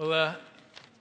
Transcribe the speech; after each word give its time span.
Well, 0.00 0.14
uh, 0.14 0.34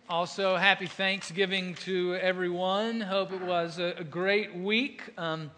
also, 0.09 0.57
happy 0.57 0.85
Thanksgiving 0.85 1.75
to 1.85 2.15
everyone. 2.15 2.99
Hope 2.99 3.31
it 3.31 3.39
was 3.41 3.79
a, 3.79 3.93
a 3.97 4.03
great 4.03 4.53
week. 4.53 5.03
Um, 5.17 5.51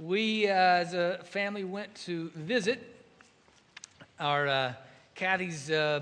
we, 0.00 0.48
uh, 0.48 0.54
as 0.54 0.92
a 0.92 1.20
family, 1.22 1.62
went 1.62 1.94
to 2.06 2.30
visit 2.34 2.82
our 4.18 4.48
uh, 4.48 4.72
Kathy's 5.14 5.70
uh, 5.70 6.00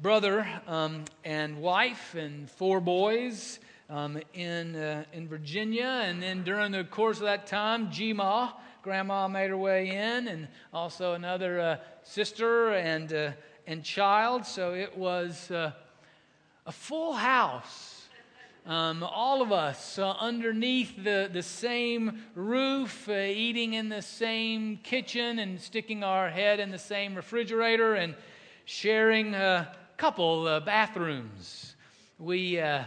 brother 0.00 0.48
um, 0.66 1.04
and 1.26 1.60
wife 1.60 2.14
and 2.14 2.50
four 2.50 2.80
boys 2.80 3.58
um, 3.90 4.18
in, 4.32 4.76
uh, 4.76 5.04
in 5.12 5.28
Virginia. 5.28 6.00
And 6.04 6.22
then 6.22 6.42
during 6.42 6.72
the 6.72 6.84
course 6.84 7.18
of 7.18 7.24
that 7.24 7.46
time, 7.46 7.88
Gma, 7.88 8.54
grandma, 8.80 9.28
made 9.28 9.50
her 9.50 9.58
way 9.58 9.90
in, 9.90 10.26
and 10.26 10.48
also 10.72 11.12
another 11.12 11.60
uh, 11.60 11.76
sister 12.02 12.70
and 12.70 13.34
and 13.66 13.82
child. 13.82 14.46
So 14.46 14.74
it 14.74 14.96
was 14.96 15.50
uh, 15.50 15.72
a 16.64 16.72
full 16.72 17.12
house. 17.12 18.08
Um, 18.64 19.04
all 19.04 19.42
of 19.42 19.52
us 19.52 19.96
uh, 19.96 20.10
underneath 20.18 20.96
the, 20.96 21.30
the 21.32 21.42
same 21.42 22.24
roof, 22.34 23.08
uh, 23.08 23.12
eating 23.12 23.74
in 23.74 23.88
the 23.88 24.02
same 24.02 24.78
kitchen, 24.78 25.38
and 25.38 25.60
sticking 25.60 26.02
our 26.02 26.28
head 26.28 26.58
in 26.58 26.72
the 26.72 26.78
same 26.78 27.14
refrigerator, 27.14 27.94
and 27.94 28.16
sharing 28.64 29.34
a 29.34 29.72
couple 29.96 30.60
bathrooms. 30.60 31.76
We 32.18 32.58
uh, 32.58 32.84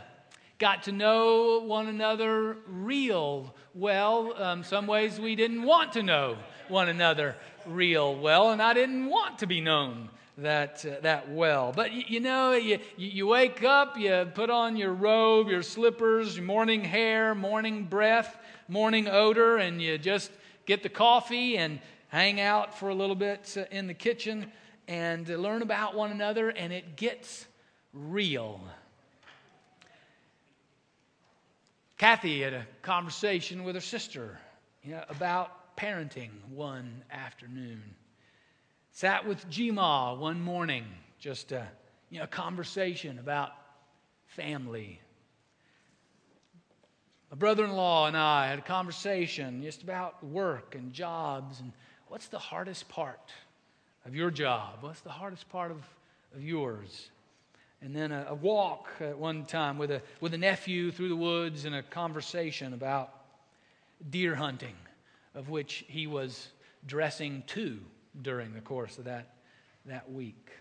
got 0.58 0.84
to 0.84 0.92
know 0.92 1.60
one 1.60 1.88
another 1.88 2.58
real 2.68 3.56
well. 3.74 4.34
Um, 4.36 4.64
some 4.66 4.86
ways 4.86 5.18
we 5.18 5.36
didn't 5.36 5.64
want 5.64 5.94
to 5.94 6.04
know 6.04 6.36
one 6.68 6.90
another 6.90 7.38
real 7.66 8.18
well, 8.18 8.52
and 8.52 8.62
I 8.62 8.74
didn't 8.74 9.06
want 9.06 9.40
to 9.40 9.48
be 9.48 9.62
known 9.62 10.10
that, 10.42 10.86
uh, 10.86 11.02
that 11.02 11.32
well. 11.32 11.72
But 11.76 11.92
you, 11.94 12.04
you 12.08 12.20
know, 12.20 12.54
you, 12.54 12.80
you 12.98 13.28
wake 13.28 13.64
up, 13.64 13.98
you 13.98 14.28
put 14.34 14.50
on 14.50 14.76
your 14.76 14.94
robe, 14.94 15.48
your 15.48 15.64
slippers, 15.64 16.38
your 16.38 16.46
morning 16.46 16.84
hair, 16.84 17.36
morning 17.36 17.86
breath, 17.86 18.38
morning 18.68 19.08
odor, 19.08 19.58
and 19.58 19.82
you 19.82 19.98
just 19.98 20.32
get 20.66 20.84
the 20.84 20.90
coffee 20.90 21.58
and 21.58 21.80
hang 22.10 22.40
out 22.40 22.78
for 22.78 22.90
a 22.90 22.96
little 22.96 23.16
bit 23.16 23.56
uh, 23.58 23.66
in 23.72 23.88
the 23.88 23.94
kitchen 23.94 24.52
and 24.88 25.28
learn 25.30 25.62
about 25.62 25.96
one 25.96 26.12
another, 26.12 26.50
and 26.50 26.74
it 26.74 26.96
gets 26.96 27.46
real. 27.94 28.60
Kathy 31.98 32.42
had 32.42 32.54
a 32.54 32.66
conversation 32.82 33.64
with 33.64 33.76
her 33.76 33.82
sister 33.82 34.40
you 34.84 34.94
know, 34.94 35.04
about 35.10 35.76
parenting 35.76 36.30
one 36.50 37.04
afternoon. 37.12 37.84
Sat 38.92 39.26
with 39.26 39.50
Gma 39.50 40.18
one 40.18 40.42
morning, 40.42 40.86
just 41.20 41.52
a 41.52 41.68
you 42.10 42.20
know, 42.20 42.28
conversation 42.28 43.20
about 43.20 43.52
family. 44.28 45.00
My 47.30 47.38
brother 47.38 47.64
in 47.64 47.72
law 47.74 48.08
and 48.08 48.18
I 48.18 48.48
had 48.48 48.60
a 48.60 48.64
conversation 48.64 49.62
just 49.62 49.84
about 49.84 50.24
work 50.24 50.76
and 50.76 50.92
jobs 50.92 51.60
and 51.60 51.72
what's 52.08 52.28
the 52.28 52.40
hardest 52.40 52.90
part 52.90 53.32
of 54.06 54.16
your 54.16 54.32
job? 54.32 54.80
What's 54.82 55.02
the 55.02 55.12
hardest 55.12 55.48
part 55.50 55.72
of, 55.72 55.78
of 56.36 56.44
yours? 56.44 57.12
And 57.82 57.96
then 57.96 58.12
a, 58.12 58.28
a 58.30 58.36
walk 58.36 58.90
at 59.00 59.18
one 59.18 59.46
time 59.46 59.78
with 59.78 59.92
a, 59.92 60.02
with 60.20 60.34
a 60.34 60.38
nephew 60.38 60.92
through 60.92 61.10
the 61.10 61.16
woods 61.16 61.66
and 61.66 61.76
a 61.76 61.84
conversation 61.84 62.74
about 62.74 63.14
deer 64.10 64.36
hunting, 64.36 64.76
of 65.36 65.50
which 65.50 65.86
he 65.88 66.08
was 66.08 66.50
dressing 66.88 67.44
to 67.48 67.80
during 68.22 68.54
the 68.54 68.62
course 68.62 68.98
of 68.98 69.06
that, 69.06 69.36
that 69.86 70.12
week. 70.12 70.52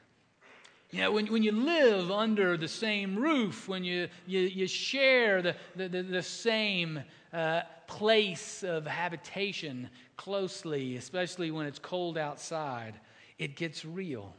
You 0.90 1.02
know, 1.02 1.12
when, 1.12 1.26
when 1.26 1.42
you 1.42 1.52
live 1.52 2.10
under 2.10 2.56
the 2.56 2.68
same 2.68 3.16
roof, 3.16 3.68
when 3.68 3.84
you, 3.84 4.08
you, 4.26 4.40
you 4.40 4.66
share 4.66 5.42
the, 5.42 5.54
the, 5.76 5.88
the, 5.88 6.02
the 6.02 6.22
same 6.22 7.02
uh, 7.32 7.62
place 7.86 8.62
of 8.62 8.86
habitation 8.86 9.90
closely, 10.16 10.96
especially 10.96 11.50
when 11.50 11.66
it's 11.66 11.78
cold 11.78 12.16
outside, 12.16 12.94
it 13.38 13.54
gets 13.54 13.84
real. 13.84 14.34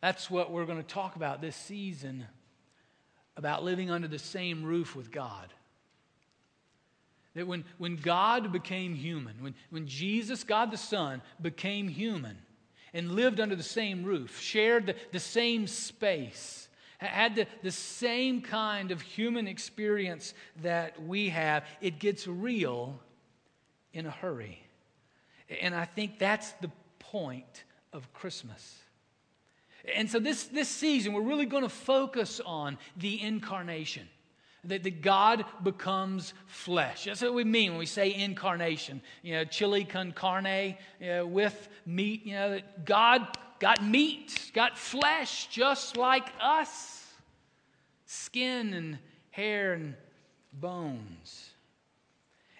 That's 0.00 0.28
what 0.28 0.50
we're 0.50 0.66
going 0.66 0.82
to 0.82 0.88
talk 0.88 1.14
about 1.14 1.40
this 1.40 1.54
season 1.54 2.26
about 3.36 3.62
living 3.62 3.90
under 3.90 4.08
the 4.08 4.18
same 4.18 4.64
roof 4.64 4.96
with 4.96 5.12
God. 5.12 5.52
That 7.34 7.46
when, 7.46 7.64
when 7.78 7.96
God 7.96 8.52
became 8.52 8.94
human, 8.94 9.34
when, 9.40 9.54
when 9.70 9.86
Jesus, 9.86 10.44
God 10.44 10.70
the 10.70 10.76
Son, 10.76 11.22
became 11.40 11.88
human 11.88 12.36
and 12.92 13.12
lived 13.12 13.40
under 13.40 13.56
the 13.56 13.62
same 13.62 14.04
roof, 14.04 14.38
shared 14.40 14.86
the, 14.86 14.94
the 15.12 15.20
same 15.20 15.66
space, 15.66 16.68
had 16.98 17.34
the, 17.34 17.46
the 17.62 17.70
same 17.70 18.42
kind 18.42 18.90
of 18.90 19.00
human 19.00 19.48
experience 19.48 20.34
that 20.62 21.02
we 21.02 21.30
have, 21.30 21.64
it 21.80 21.98
gets 21.98 22.26
real 22.26 23.00
in 23.92 24.06
a 24.06 24.10
hurry. 24.10 24.62
And 25.60 25.74
I 25.74 25.86
think 25.86 26.18
that's 26.18 26.52
the 26.52 26.70
point 26.98 27.64
of 27.92 28.12
Christmas. 28.12 28.78
And 29.96 30.08
so, 30.08 30.20
this, 30.20 30.44
this 30.44 30.68
season, 30.68 31.12
we're 31.12 31.22
really 31.22 31.46
going 31.46 31.64
to 31.64 31.68
focus 31.68 32.40
on 32.44 32.78
the 32.96 33.20
incarnation 33.20 34.08
that, 34.64 34.82
that 34.84 35.02
God 35.02 35.44
becomes 35.62 36.34
flesh. 36.46 37.04
That's 37.04 37.22
what 37.22 37.34
we 37.34 37.44
mean 37.44 37.70
when 37.70 37.78
we 37.78 37.86
say 37.86 38.14
incarnation. 38.14 39.02
You 39.22 39.34
know, 39.34 39.44
chili 39.44 39.84
con 39.84 40.12
carne, 40.12 40.76
you 41.00 41.06
know, 41.06 41.26
with 41.26 41.68
meat. 41.84 42.24
You 42.24 42.34
know, 42.34 42.50
that 42.50 42.84
God 42.84 43.26
got 43.58 43.82
meat, 43.84 44.50
got 44.54 44.78
flesh 44.78 45.46
just 45.48 45.96
like 45.96 46.28
us 46.40 47.06
skin 48.06 48.72
and 48.74 48.98
hair 49.30 49.72
and 49.72 49.94
bones. 50.52 51.50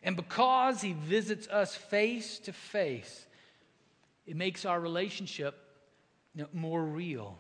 And 0.03 0.17
because 0.17 0.81
He 0.81 0.95
visits 0.95 1.47
us 1.49 1.77
face 1.77 2.39
to 2.41 2.53
face, 2.53 3.27
it 4.27 4.37
makes 4.37 4.65
our 4.65 4.81
relationship 4.81 5.57
more 6.53 6.83
real 6.83 7.39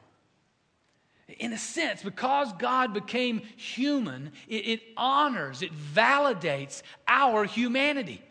in 1.39 1.53
a 1.53 1.59
sense, 1.59 2.03
because 2.03 2.53
God 2.55 2.95
became 2.95 3.43
human, 3.57 4.33
it, 4.49 4.69
it, 4.69 4.81
honors, 4.97 5.63
it 5.63 5.73
validates 5.73 6.83
our 7.07 7.45
humanity. 7.45 8.23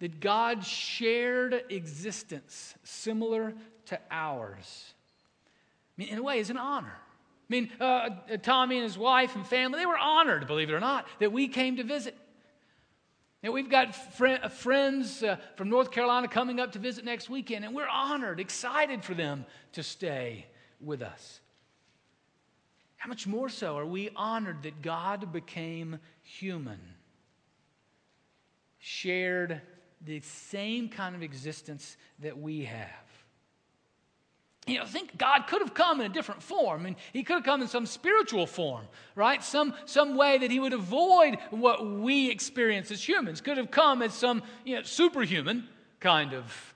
That 0.00 0.20
God 0.20 0.64
shared 0.64 1.64
existence 1.70 2.74
similar 2.82 3.54
to 3.86 3.98
ours. 4.10 4.92
I 5.96 6.02
mean, 6.02 6.08
in 6.08 6.18
a 6.18 6.22
way, 6.22 6.38
is 6.38 6.50
an 6.50 6.56
honor. 6.56 6.96
I 6.96 7.46
mean, 7.48 7.70
uh, 7.80 8.10
Tommy 8.42 8.76
and 8.76 8.84
his 8.84 8.98
wife 8.98 9.36
and 9.36 9.46
family, 9.46 9.78
they 9.78 9.86
were 9.86 9.98
honored, 9.98 10.46
believe 10.46 10.70
it 10.70 10.74
or 10.74 10.80
not, 10.80 11.06
that 11.20 11.32
we 11.32 11.46
came 11.48 11.76
to 11.76 11.84
visit. 11.84 12.16
And 13.42 13.52
we've 13.52 13.70
got 13.70 13.94
fr- 13.94 14.48
friends 14.50 15.22
uh, 15.22 15.36
from 15.56 15.68
North 15.68 15.90
Carolina 15.90 16.26
coming 16.28 16.58
up 16.58 16.72
to 16.72 16.78
visit 16.78 17.04
next 17.04 17.28
weekend, 17.28 17.64
and 17.64 17.74
we're 17.74 17.86
honored, 17.86 18.40
excited 18.40 19.04
for 19.04 19.14
them 19.14 19.44
to 19.72 19.82
stay 19.82 20.46
with 20.80 21.02
us. 21.02 21.40
How 22.96 23.08
much 23.08 23.26
more 23.26 23.48
so 23.48 23.76
are 23.76 23.84
we 23.84 24.10
honored 24.16 24.62
that 24.62 24.80
God 24.80 25.32
became 25.32 25.98
human, 26.22 26.80
shared 28.78 29.60
the 30.04 30.20
same 30.20 30.88
kind 30.88 31.14
of 31.14 31.22
existence 31.22 31.96
that 32.20 32.38
we 32.38 32.64
have? 32.64 32.88
You 34.66 34.78
know, 34.78 34.86
think 34.86 35.18
God 35.18 35.46
could 35.46 35.60
have 35.60 35.74
come 35.74 36.00
in 36.00 36.10
a 36.10 36.14
different 36.14 36.42
form. 36.42 36.84
Mean, 36.84 36.96
he 37.12 37.22
could 37.22 37.34
have 37.34 37.44
come 37.44 37.60
in 37.60 37.68
some 37.68 37.84
spiritual 37.84 38.46
form, 38.46 38.86
right? 39.14 39.44
Some, 39.44 39.74
some 39.84 40.16
way 40.16 40.38
that 40.38 40.50
he 40.50 40.58
would 40.58 40.72
avoid 40.72 41.36
what 41.50 41.86
we 41.86 42.30
experience 42.30 42.90
as 42.90 43.06
humans. 43.06 43.42
Could 43.42 43.58
have 43.58 43.70
come 43.70 44.00
as 44.00 44.14
some 44.14 44.42
you 44.64 44.76
know, 44.76 44.82
superhuman 44.82 45.68
kind 46.00 46.32
of 46.32 46.73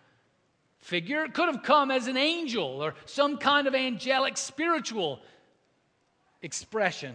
figure. 0.88 1.22
It 1.22 1.34
could 1.34 1.46
have 1.46 1.62
come 1.62 1.90
as 1.90 2.06
an 2.06 2.17
angel 2.17 2.82
or 2.82 2.94
some 3.05 3.37
kind 3.37 3.67
of 3.67 3.75
angelic 3.75 4.38
spiritual 4.38 5.20
expression. 6.40 7.14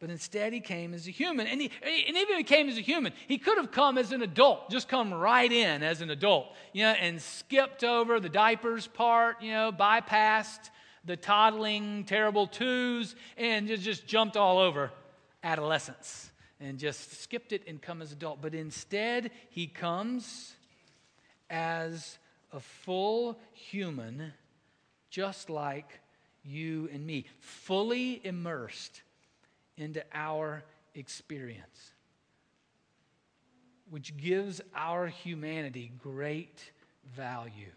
But 0.00 0.10
instead, 0.10 0.52
he 0.52 0.60
came 0.60 0.94
as 0.94 1.06
a 1.06 1.10
human. 1.10 1.46
And, 1.46 1.60
he, 1.60 1.70
and 1.84 2.16
even 2.16 2.32
if 2.32 2.38
he 2.38 2.42
came 2.42 2.68
as 2.68 2.78
a 2.78 2.80
human, 2.80 3.12
he 3.28 3.38
could 3.38 3.58
have 3.58 3.70
come 3.70 3.98
as 3.98 4.12
an 4.12 4.22
adult, 4.22 4.70
just 4.70 4.88
come 4.88 5.12
right 5.12 5.52
in 5.52 5.82
as 5.82 6.00
an 6.00 6.10
adult, 6.10 6.48
you 6.72 6.82
know, 6.82 6.90
and 6.90 7.20
skipped 7.20 7.84
over 7.84 8.18
the 8.18 8.30
diapers 8.30 8.86
part, 8.86 9.42
you 9.42 9.52
know, 9.52 9.70
bypassed 9.70 10.70
the 11.04 11.16
toddling, 11.16 12.04
terrible 12.04 12.46
twos, 12.46 13.14
and 13.36 13.68
just, 13.68 13.82
just 13.82 14.06
jumped 14.06 14.36
all 14.36 14.58
over 14.58 14.90
adolescence 15.44 16.30
and 16.60 16.78
just 16.78 17.20
skipped 17.22 17.52
it 17.52 17.62
and 17.68 17.82
come 17.82 18.00
as 18.00 18.10
adult. 18.12 18.40
But 18.40 18.54
instead, 18.54 19.30
he 19.50 19.66
comes 19.66 20.54
as 21.50 22.18
a 22.52 22.60
full 22.60 23.38
human, 23.52 24.32
just 25.10 25.50
like 25.50 26.00
you 26.44 26.88
and 26.92 27.06
me, 27.06 27.24
fully 27.40 28.20
immersed 28.24 29.02
into 29.76 30.02
our 30.12 30.62
experience, 30.94 31.92
which 33.90 34.16
gives 34.16 34.60
our 34.74 35.06
humanity 35.06 35.92
great 36.02 36.72
value. 37.14 37.72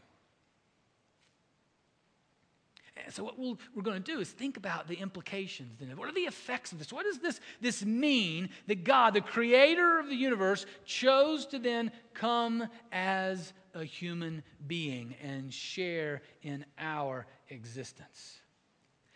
And 3.03 3.13
so, 3.13 3.23
what 3.23 3.37
we 3.37 3.49
we 3.49 3.79
are 3.79 3.83
going 3.83 4.01
to 4.01 4.11
do 4.11 4.19
is 4.19 4.29
think 4.29 4.55
about 4.55 4.87
the 4.87 4.95
implications. 4.95 5.77
Then. 5.79 5.95
What 5.97 6.07
are 6.07 6.13
the 6.13 6.21
effects 6.21 6.71
of 6.71 6.79
this? 6.79 6.93
What 6.93 7.03
does 7.03 7.19
this, 7.19 7.41
this 7.59 7.83
mean 7.83 8.49
that 8.67 8.83
God, 8.83 9.13
the 9.13 9.21
creator 9.21 9.99
of 9.99 10.07
the 10.07 10.15
universe, 10.15 10.65
chose 10.85 11.45
to 11.47 11.59
then 11.59 11.91
come 12.13 12.67
as 12.91 13.53
a 13.75 13.83
human 13.83 14.41
being 14.65 15.13
and 15.21 15.53
share 15.53 16.21
in 16.41 16.65
our 16.79 17.27
existence? 17.49 18.39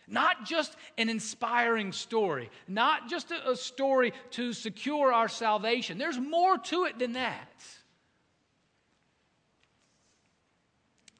Not 0.06 0.44
just 0.44 0.76
an 0.98 1.08
inspiring 1.08 1.92
story, 1.92 2.50
not 2.68 3.08
just 3.08 3.30
a, 3.30 3.50
a 3.50 3.56
story 3.56 4.12
to 4.32 4.52
secure 4.52 5.12
our 5.12 5.28
salvation. 5.28 5.98
There's 5.98 6.18
more 6.18 6.58
to 6.58 6.84
it 6.84 6.98
than 6.98 7.12
that. 7.12 7.64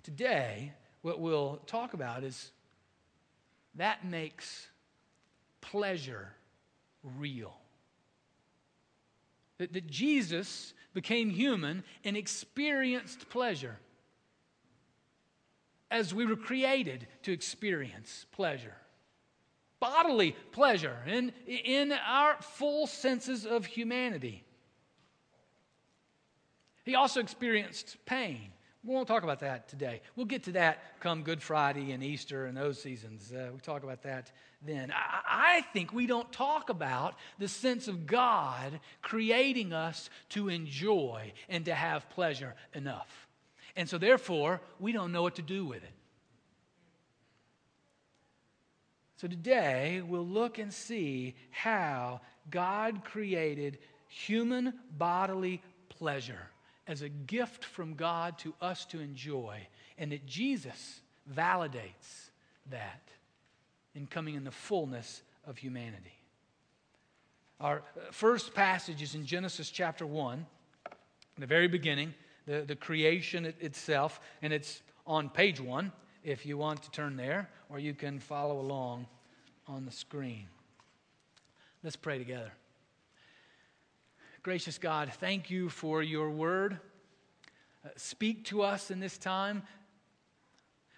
Today, 0.03 0.73
what 1.03 1.21
we'll 1.21 1.61
talk 1.67 1.95
about 1.95 2.25
is 2.25 2.53
that 3.77 4.05
makes 4.05 4.69
pleasure 5.61 6.33
real. 7.19 7.55
That, 9.59 9.73
that 9.73 9.87
Jesus 9.87 10.75
became 10.95 11.31
human 11.31 11.85
and 12.05 12.17
experienced 12.17 13.29
pleasure 13.31 13.79
as 15.91 16.15
we 16.15 16.25
were 16.25 16.37
created 16.37 17.07
to 17.23 17.33
experience 17.33 18.27
pleasure. 18.33 18.77
Bodily 19.81 20.37
pleasure 20.53 20.97
in, 21.07 21.33
in 21.47 21.93
our 21.93 22.37
full 22.41 22.87
senses 22.87 23.47
of 23.47 23.67
humanity. 23.67 24.45
He 26.85 26.95
also 26.95 27.21
experienced 27.21 27.97
pain 28.05 28.53
we 28.83 28.95
won't 28.95 29.09
talk 29.09 29.25
about 29.25 29.41
that 29.41 29.69
today. 29.69 30.01
We'll 30.17 30.27
get 30.27 30.45
to 30.45 30.53
that 30.53 31.01
come 31.01 31.23
Good 31.23 31.43
Friday 31.43 31.93
and 31.93 32.03
Easter 32.03 32.47
and 32.47 32.57
those 32.57 32.81
seasons. 32.81 33.31
Uh, 33.31 33.51
we 33.53 33.61
talk 33.61 33.83
about 33.83 34.03
that 34.05 34.33
then. 34.63 34.91
I, 34.91 35.59
I 35.59 35.61
think 35.73 35.93
we 35.93 36.07
don't 36.07 36.31
talk 36.33 36.71
about 36.71 37.15
the 37.39 37.49
sense 37.49 37.89
of 37.89 38.07
God 38.07 38.81
creating 39.03 39.75
us 39.75 40.09
to 40.31 40.49
enjoy 40.49 41.33
and 41.49 41.67
to 41.67 41.75
have 41.75 42.09
pleasure 42.11 42.55
enough. 42.73 43.29
And 43.77 43.89
so, 43.89 43.99
therefore, 43.99 44.63
we 44.79 44.93
don't 44.93 45.13
know 45.13 45.23
what 45.23 45.37
to 45.37 45.43
do 45.43 45.67
with 45.67 45.83
it. 45.83 45.93
So, 49.19 49.29
today 49.29 50.03
we'll 50.07 50.27
look 50.27 50.59
and 50.59 50.73
see 50.73 51.35
how 51.51 52.23
God 52.51 53.05
created 53.05 53.79
human 54.09 54.73
bodily 54.97 55.63
pleasure 55.91 56.49
as 56.91 57.03
a 57.03 57.09
gift 57.09 57.65
from 57.65 57.95
God 57.95 58.37
to 58.39 58.53
us 58.61 58.85
to 58.87 58.99
enjoy, 58.99 59.61
and 59.97 60.11
that 60.11 60.27
Jesus 60.27 61.01
validates 61.33 62.31
that 62.69 63.09
in 63.95 64.09
coming 64.09 64.35
in 64.35 64.43
the 64.43 64.51
fullness 64.51 65.23
of 65.47 65.57
humanity. 65.57 66.19
Our 67.61 67.79
uh, 67.79 68.11
first 68.11 68.55
passage 68.55 69.03
is 69.03 69.15
in 69.15 69.25
Genesis 69.25 69.71
chapter 69.71 70.05
1, 70.05 70.45
the 71.39 71.47
very 71.47 71.69
beginning, 71.69 72.13
the, 72.45 72.65
the 72.67 72.75
creation 72.75 73.55
itself, 73.61 74.21
and 74.43 74.53
it's 74.53 74.83
on 75.07 75.29
page 75.29 75.61
1 75.61 75.93
if 76.25 76.45
you 76.45 76.59
want 76.59 76.83
to 76.83 76.91
turn 76.91 77.17
there, 77.17 77.49
or 77.69 77.79
you 77.79 77.95
can 77.95 78.19
follow 78.19 78.59
along 78.59 79.07
on 79.69 79.85
the 79.85 79.93
screen. 79.93 80.49
Let's 81.85 81.95
pray 81.95 82.19
together. 82.19 82.51
Gracious 84.43 84.79
God, 84.79 85.13
thank 85.21 85.51
you 85.51 85.69
for 85.69 86.03
your 86.03 86.31
word. 86.31 86.79
Uh, 87.85 87.89
speak 87.97 88.47
to 88.47 88.63
us 88.63 88.91
in 88.91 88.99
this 88.99 89.19
time 89.19 89.63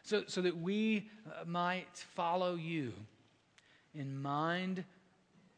so, 0.04 0.22
so 0.28 0.42
that 0.42 0.56
we 0.56 1.08
uh, 1.26 1.44
might 1.44 1.88
follow 2.14 2.54
you 2.54 2.92
in 3.96 4.16
mind, 4.16 4.84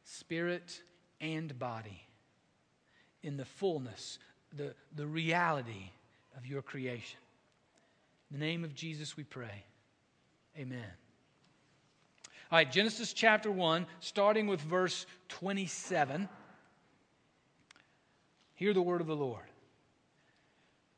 spirit, 0.05 0.81
and 1.21 1.59
body, 1.59 2.01
in 3.23 3.37
the 3.37 3.45
fullness, 3.45 4.19
the, 4.57 4.75
the 4.97 5.07
reality 5.07 5.91
of 6.39 6.47
your 6.47 6.63
creation. 6.63 7.21
In 8.31 8.39
the 8.39 8.47
name 8.47 8.65
of 8.65 8.75
Jesus, 8.75 9.15
we 9.15 9.25
pray. 9.25 9.65
Amen. 10.59 10.87
All 12.51 12.59
right, 12.59 12.71
Genesis 12.71 13.13
chapter 13.13 13.51
1, 13.51 13.87
starting 14.01 14.47
with 14.47 14.63
verse 14.63 15.05
27. 15.29 16.31
Hear 18.55 18.73
the 18.73 18.83
word 18.83 19.01
of 19.01 19.07
the 19.07 19.17
Lord. 19.17 19.45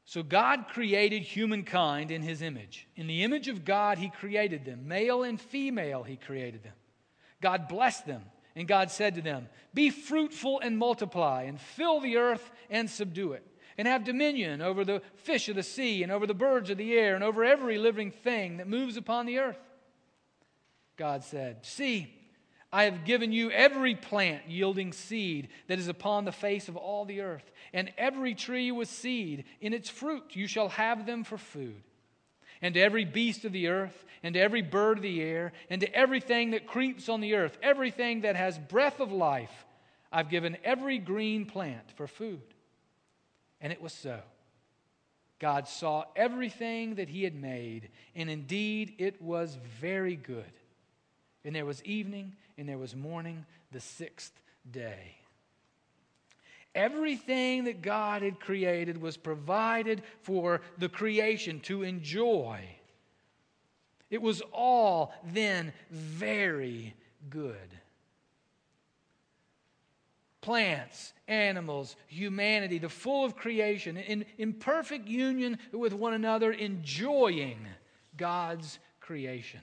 So 0.04 0.22
God 0.22 0.68
created 0.68 1.22
humankind 1.22 2.12
in 2.12 2.22
his 2.22 2.40
image. 2.40 2.86
In 2.94 3.08
the 3.08 3.24
image 3.24 3.48
of 3.48 3.64
God, 3.64 3.98
he 3.98 4.08
created 4.08 4.64
them. 4.64 4.86
Male 4.86 5.24
and 5.24 5.40
female, 5.40 6.04
he 6.04 6.16
created 6.16 6.62
them. 6.62 6.74
God 7.42 7.66
blessed 7.66 8.06
them, 8.06 8.22
and 8.54 8.68
God 8.68 8.90
said 8.90 9.16
to 9.16 9.22
them, 9.22 9.48
Be 9.74 9.90
fruitful 9.90 10.60
and 10.60 10.78
multiply, 10.78 11.42
and 11.42 11.60
fill 11.60 12.00
the 12.00 12.18
earth 12.18 12.52
and 12.70 12.88
subdue 12.88 13.32
it, 13.32 13.44
and 13.76 13.88
have 13.88 14.04
dominion 14.04 14.62
over 14.62 14.84
the 14.84 15.02
fish 15.16 15.48
of 15.48 15.56
the 15.56 15.64
sea, 15.64 16.04
and 16.04 16.12
over 16.12 16.26
the 16.26 16.34
birds 16.34 16.70
of 16.70 16.78
the 16.78 16.94
air, 16.94 17.16
and 17.16 17.24
over 17.24 17.44
every 17.44 17.76
living 17.76 18.12
thing 18.12 18.58
that 18.58 18.68
moves 18.68 18.96
upon 18.96 19.26
the 19.26 19.38
earth. 19.38 19.58
God 20.96 21.24
said, 21.24 21.66
See, 21.66 22.15
I 22.76 22.84
have 22.84 23.06
given 23.06 23.32
you 23.32 23.50
every 23.50 23.94
plant 23.94 24.50
yielding 24.50 24.92
seed 24.92 25.48
that 25.66 25.78
is 25.78 25.88
upon 25.88 26.26
the 26.26 26.30
face 26.30 26.68
of 26.68 26.76
all 26.76 27.06
the 27.06 27.22
earth, 27.22 27.50
and 27.72 27.90
every 27.96 28.34
tree 28.34 28.70
with 28.70 28.90
seed 28.90 29.44
in 29.62 29.72
its 29.72 29.88
fruit. 29.88 30.36
You 30.36 30.46
shall 30.46 30.68
have 30.68 31.06
them 31.06 31.24
for 31.24 31.38
food. 31.38 31.82
And 32.60 32.76
every 32.76 33.06
beast 33.06 33.46
of 33.46 33.52
the 33.52 33.68
earth, 33.68 34.04
and 34.22 34.36
every 34.36 34.60
bird 34.60 34.98
of 34.98 35.02
the 35.02 35.22
air, 35.22 35.54
and 35.70 35.80
to 35.80 35.94
everything 35.94 36.50
that 36.50 36.66
creeps 36.66 37.08
on 37.08 37.22
the 37.22 37.36
earth, 37.36 37.56
everything 37.62 38.20
that 38.20 38.36
has 38.36 38.58
breath 38.58 39.00
of 39.00 39.10
life, 39.10 39.64
I've 40.12 40.28
given 40.28 40.58
every 40.62 40.98
green 40.98 41.46
plant 41.46 41.92
for 41.94 42.06
food. 42.06 42.42
And 43.58 43.72
it 43.72 43.80
was 43.80 43.94
so. 43.94 44.20
God 45.38 45.66
saw 45.66 46.04
everything 46.14 46.96
that 46.96 47.08
he 47.08 47.24
had 47.24 47.34
made, 47.34 47.88
and 48.14 48.28
indeed 48.28 48.96
it 48.98 49.22
was 49.22 49.56
very 49.80 50.16
good. 50.16 50.52
And 51.46 51.54
there 51.54 51.64
was 51.64 51.82
evening 51.84 52.32
and 52.58 52.68
there 52.68 52.76
was 52.76 52.96
morning 52.96 53.46
the 53.70 53.80
sixth 53.80 54.32
day. 54.68 55.14
Everything 56.74 57.64
that 57.64 57.82
God 57.82 58.22
had 58.22 58.40
created 58.40 59.00
was 59.00 59.16
provided 59.16 60.02
for 60.22 60.60
the 60.76 60.88
creation 60.88 61.60
to 61.60 61.84
enjoy. 61.84 62.60
It 64.10 64.20
was 64.20 64.42
all 64.52 65.14
then 65.24 65.72
very 65.88 66.94
good. 67.30 67.54
Plants, 70.40 71.12
animals, 71.28 71.94
humanity, 72.08 72.78
the 72.78 72.88
full 72.88 73.24
of 73.24 73.36
creation, 73.36 73.96
in, 73.96 74.26
in 74.36 74.52
perfect 74.52 75.06
union 75.06 75.58
with 75.70 75.92
one 75.92 76.12
another, 76.12 76.50
enjoying 76.50 77.66
God's 78.16 78.80
creation. 79.00 79.60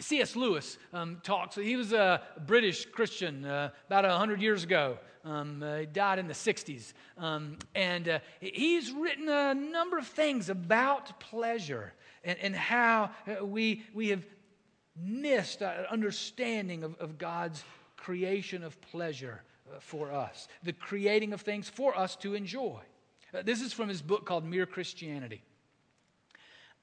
C.S. 0.00 0.34
Lewis 0.34 0.78
um, 0.92 1.20
talks. 1.22 1.56
He 1.56 1.76
was 1.76 1.92
a 1.92 2.22
British 2.46 2.86
Christian 2.86 3.44
uh, 3.44 3.70
about 3.86 4.04
100 4.04 4.40
years 4.40 4.64
ago. 4.64 4.98
Um, 5.24 5.62
uh, 5.62 5.78
he 5.78 5.86
died 5.86 6.18
in 6.18 6.26
the 6.26 6.34
60s. 6.34 6.92
Um, 7.16 7.58
and 7.74 8.08
uh, 8.08 8.18
he's 8.40 8.90
written 8.92 9.28
a 9.28 9.54
number 9.54 9.98
of 9.98 10.06
things 10.06 10.48
about 10.48 11.18
pleasure 11.20 11.92
and, 12.24 12.38
and 12.40 12.56
how 12.56 13.10
uh, 13.26 13.44
we, 13.44 13.84
we 13.94 14.08
have 14.08 14.24
missed 14.96 15.62
our 15.62 15.86
understanding 15.90 16.82
of, 16.84 16.94
of 17.00 17.18
God's 17.18 17.64
creation 17.96 18.62
of 18.62 18.80
pleasure 18.80 19.42
uh, 19.72 19.80
for 19.80 20.12
us, 20.12 20.48
the 20.62 20.72
creating 20.72 21.32
of 21.32 21.40
things 21.40 21.68
for 21.68 21.96
us 21.96 22.16
to 22.16 22.34
enjoy. 22.34 22.80
Uh, 23.32 23.42
this 23.42 23.60
is 23.60 23.72
from 23.72 23.88
his 23.88 24.02
book 24.02 24.26
called 24.26 24.44
Mere 24.44 24.66
Christianity. 24.66 25.42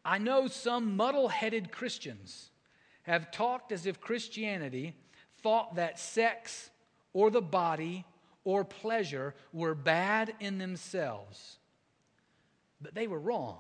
I 0.04 0.18
know 0.18 0.48
some 0.48 0.96
muddle 0.96 1.28
headed 1.28 1.72
Christians 1.72 2.51
have 3.04 3.32
talked 3.32 3.72
as 3.72 3.86
if 3.86 4.00
Christianity 4.00 4.96
thought 5.42 5.76
that 5.76 6.00
sex 6.00 6.70
or 7.14 7.30
the 7.30 7.42
body 7.42 8.06
or 8.44 8.64
pleasure 8.64 9.36
were 9.54 9.76
bad 9.76 10.34
in 10.40 10.58
themselves. 10.58 11.58
But 12.80 12.96
they 12.96 13.08
were 13.08 13.20
wrong. 13.20 13.60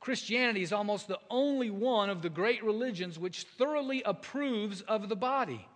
Christianity 0.00 0.62
is 0.62 0.72
almost 0.72 1.08
the 1.08 1.18
only 1.30 1.70
one 1.70 2.10
of 2.10 2.22
the 2.22 2.30
great 2.30 2.62
religions 2.62 3.18
which 3.18 3.42
thoroughly 3.42 4.02
approves 4.04 4.82
of 4.82 5.08
the 5.08 5.16
body, 5.16 5.66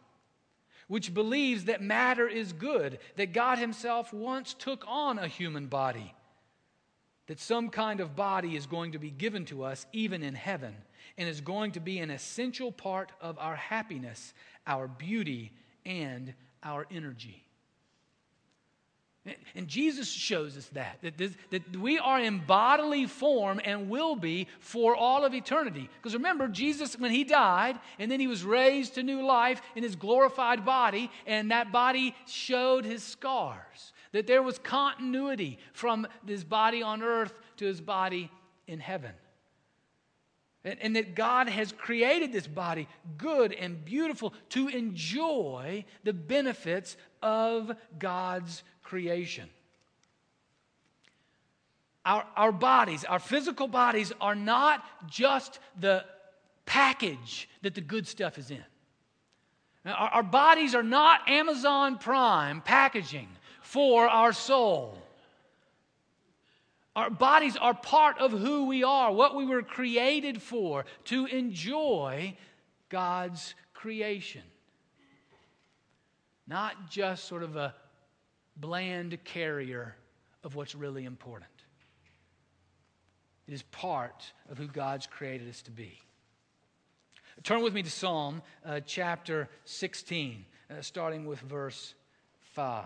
which 0.88 1.14
believes 1.14 1.64
that 1.64 1.82
matter 1.82 2.28
is 2.28 2.52
good, 2.52 2.98
that 3.16 3.32
God 3.32 3.58
Himself 3.58 4.12
once 4.12 4.54
took 4.54 4.84
on 4.86 5.18
a 5.18 5.26
human 5.26 5.66
body, 5.66 6.14
that 7.26 7.40
some 7.40 7.70
kind 7.70 8.00
of 8.00 8.14
body 8.14 8.56
is 8.56 8.66
going 8.66 8.92
to 8.92 8.98
be 8.98 9.10
given 9.10 9.46
to 9.46 9.64
us 9.64 9.86
even 9.92 10.22
in 10.22 10.34
heaven 10.34 10.76
and 11.18 11.28
is 11.28 11.40
going 11.40 11.72
to 11.72 11.80
be 11.80 11.98
an 11.98 12.10
essential 12.10 12.72
part 12.72 13.12
of 13.20 13.38
our 13.38 13.56
happiness, 13.56 14.32
our 14.66 14.88
beauty, 14.88 15.52
and 15.84 16.34
our 16.62 16.86
energy. 16.90 17.44
And 19.54 19.68
Jesus 19.68 20.10
shows 20.10 20.56
us 20.56 20.66
that, 20.68 20.98
that, 21.02 21.18
this, 21.18 21.32
that 21.50 21.76
we 21.76 21.98
are 21.98 22.18
in 22.18 22.38
bodily 22.46 23.06
form 23.06 23.60
and 23.62 23.90
will 23.90 24.16
be 24.16 24.46
for 24.60 24.96
all 24.96 25.26
of 25.26 25.34
eternity. 25.34 25.90
Because 25.96 26.14
remember, 26.14 26.48
Jesus, 26.48 26.98
when 26.98 27.10
he 27.10 27.24
died, 27.24 27.78
and 27.98 28.10
then 28.10 28.18
he 28.18 28.26
was 28.26 28.44
raised 28.44 28.94
to 28.94 29.02
new 29.02 29.24
life 29.24 29.60
in 29.76 29.82
his 29.82 29.94
glorified 29.94 30.64
body, 30.64 31.10
and 31.26 31.50
that 31.50 31.70
body 31.70 32.14
showed 32.26 32.86
his 32.86 33.02
scars. 33.02 33.92
That 34.12 34.26
there 34.26 34.42
was 34.42 34.58
continuity 34.58 35.58
from 35.74 36.06
his 36.26 36.42
body 36.42 36.82
on 36.82 37.02
earth 37.02 37.38
to 37.58 37.66
his 37.66 37.80
body 37.80 38.30
in 38.66 38.80
heaven. 38.80 39.12
And, 40.62 40.78
and, 40.82 40.96
that 40.96 41.14
God 41.14 41.48
has 41.48 41.72
created 41.72 42.32
this 42.32 42.46
body 42.46 42.86
good 43.16 43.54
and 43.54 43.82
beautiful 43.82 44.34
to 44.50 44.68
enjoy 44.68 45.86
the 46.04 46.12
benefits 46.12 46.98
of 47.22 47.74
God's 47.98 48.62
creation. 48.82 49.48
Our, 52.04 52.26
our 52.36 52.52
bodies, 52.52 53.04
our 53.04 53.18
physical 53.18 53.68
bodies, 53.68 54.12
are 54.20 54.34
not 54.34 54.84
just 55.10 55.60
the 55.78 56.04
package 56.66 57.48
that 57.62 57.74
the 57.74 57.80
good 57.80 58.06
stuff 58.06 58.36
is 58.36 58.50
in. 58.50 58.64
Our, 59.84 60.08
our 60.08 60.22
bodies 60.22 60.74
are 60.74 60.82
not 60.82 61.28
Amazon 61.28 61.98
Prime 61.98 62.60
packaging 62.60 63.28
for 63.62 64.08
our 64.08 64.32
soul. 64.32 64.98
Our 66.96 67.10
bodies 67.10 67.56
are 67.56 67.74
part 67.74 68.18
of 68.18 68.32
who 68.32 68.66
we 68.66 68.82
are, 68.82 69.12
what 69.12 69.36
we 69.36 69.46
were 69.46 69.62
created 69.62 70.42
for, 70.42 70.84
to 71.04 71.26
enjoy 71.26 72.36
God's 72.88 73.54
creation. 73.74 74.42
Not 76.46 76.90
just 76.90 77.24
sort 77.24 77.44
of 77.44 77.56
a 77.56 77.74
bland 78.56 79.22
carrier 79.24 79.94
of 80.42 80.56
what's 80.56 80.74
really 80.74 81.04
important. 81.04 81.50
It 83.46 83.54
is 83.54 83.62
part 83.62 84.32
of 84.50 84.58
who 84.58 84.66
God's 84.66 85.06
created 85.06 85.48
us 85.48 85.62
to 85.62 85.70
be. 85.70 85.98
Turn 87.44 87.62
with 87.62 87.72
me 87.72 87.82
to 87.82 87.90
Psalm 87.90 88.42
uh, 88.66 88.80
chapter 88.84 89.48
16, 89.64 90.44
uh, 90.70 90.82
starting 90.82 91.24
with 91.24 91.40
verse 91.40 91.94
5. 92.54 92.84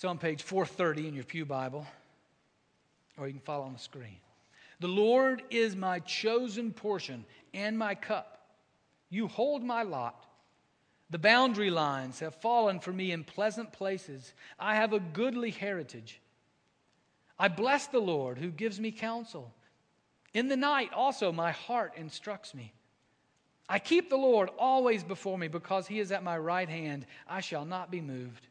It's 0.00 0.04
on 0.06 0.16
page 0.16 0.42
430 0.44 1.08
in 1.08 1.14
your 1.14 1.24
Pew 1.24 1.44
Bible, 1.44 1.86
or 3.18 3.26
you 3.26 3.34
can 3.34 3.42
follow 3.42 3.66
on 3.66 3.74
the 3.74 3.78
screen. 3.78 4.16
The 4.80 4.88
Lord 4.88 5.42
is 5.50 5.76
my 5.76 5.98
chosen 5.98 6.72
portion 6.72 7.26
and 7.52 7.78
my 7.78 7.94
cup. 7.94 8.40
You 9.10 9.28
hold 9.28 9.62
my 9.62 9.82
lot. 9.82 10.24
The 11.10 11.18
boundary 11.18 11.68
lines 11.68 12.20
have 12.20 12.34
fallen 12.36 12.80
for 12.80 12.94
me 12.94 13.12
in 13.12 13.24
pleasant 13.24 13.74
places. 13.74 14.32
I 14.58 14.76
have 14.76 14.94
a 14.94 15.00
goodly 15.00 15.50
heritage. 15.50 16.18
I 17.38 17.48
bless 17.48 17.86
the 17.86 17.98
Lord 17.98 18.38
who 18.38 18.48
gives 18.48 18.80
me 18.80 18.92
counsel. 18.92 19.52
In 20.32 20.48
the 20.48 20.56
night 20.56 20.94
also 20.94 21.30
my 21.30 21.52
heart 21.52 21.92
instructs 21.98 22.54
me. 22.54 22.72
I 23.68 23.78
keep 23.78 24.08
the 24.08 24.16
Lord 24.16 24.48
always 24.58 25.04
before 25.04 25.36
me 25.36 25.48
because 25.48 25.86
he 25.86 26.00
is 26.00 26.10
at 26.10 26.24
my 26.24 26.38
right 26.38 26.70
hand. 26.70 27.04
I 27.28 27.42
shall 27.42 27.66
not 27.66 27.90
be 27.90 28.00
moved. 28.00 28.46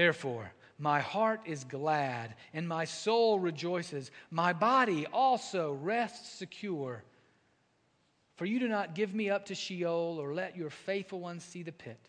Therefore, 0.00 0.50
my 0.78 0.98
heart 0.98 1.42
is 1.44 1.64
glad 1.64 2.34
and 2.54 2.66
my 2.66 2.86
soul 2.86 3.38
rejoices. 3.38 4.10
My 4.30 4.54
body 4.54 5.06
also 5.12 5.74
rests 5.74 6.38
secure. 6.38 7.04
For 8.36 8.46
you 8.46 8.58
do 8.58 8.66
not 8.66 8.94
give 8.94 9.14
me 9.14 9.28
up 9.28 9.44
to 9.44 9.54
Sheol 9.54 10.16
or 10.18 10.32
let 10.32 10.56
your 10.56 10.70
faithful 10.70 11.20
ones 11.20 11.44
see 11.44 11.62
the 11.62 11.72
pit. 11.72 12.00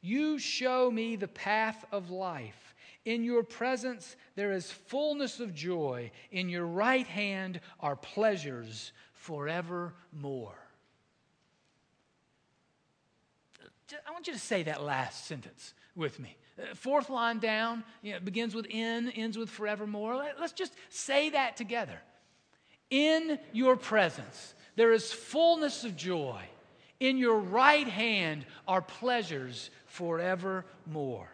You 0.00 0.38
show 0.38 0.88
me 0.88 1.16
the 1.16 1.26
path 1.26 1.84
of 1.90 2.10
life. 2.10 2.76
In 3.04 3.24
your 3.24 3.42
presence 3.42 4.14
there 4.36 4.52
is 4.52 4.70
fullness 4.70 5.40
of 5.40 5.52
joy. 5.52 6.12
In 6.30 6.48
your 6.48 6.66
right 6.66 7.08
hand 7.08 7.58
are 7.80 7.96
pleasures 7.96 8.92
forevermore. 9.12 10.54
I 14.06 14.12
want 14.12 14.28
you 14.28 14.32
to 14.32 14.38
say 14.38 14.62
that 14.62 14.84
last 14.84 15.26
sentence 15.26 15.74
with 15.96 16.20
me. 16.20 16.36
Uh, 16.58 16.74
fourth 16.74 17.10
line 17.10 17.38
down, 17.38 17.82
you 18.02 18.12
know, 18.12 18.20
begins 18.20 18.54
with 18.54 18.66
in, 18.66 19.10
ends 19.10 19.36
with 19.36 19.50
forevermore. 19.50 20.16
Let's 20.38 20.52
just 20.52 20.74
say 20.90 21.30
that 21.30 21.56
together. 21.56 21.98
In 22.90 23.38
your 23.52 23.76
presence, 23.76 24.54
there 24.76 24.92
is 24.92 25.10
fullness 25.10 25.84
of 25.84 25.96
joy. 25.96 26.42
In 27.00 27.18
your 27.18 27.38
right 27.38 27.88
hand 27.88 28.46
are 28.68 28.80
pleasures 28.80 29.70
forevermore. 29.86 31.28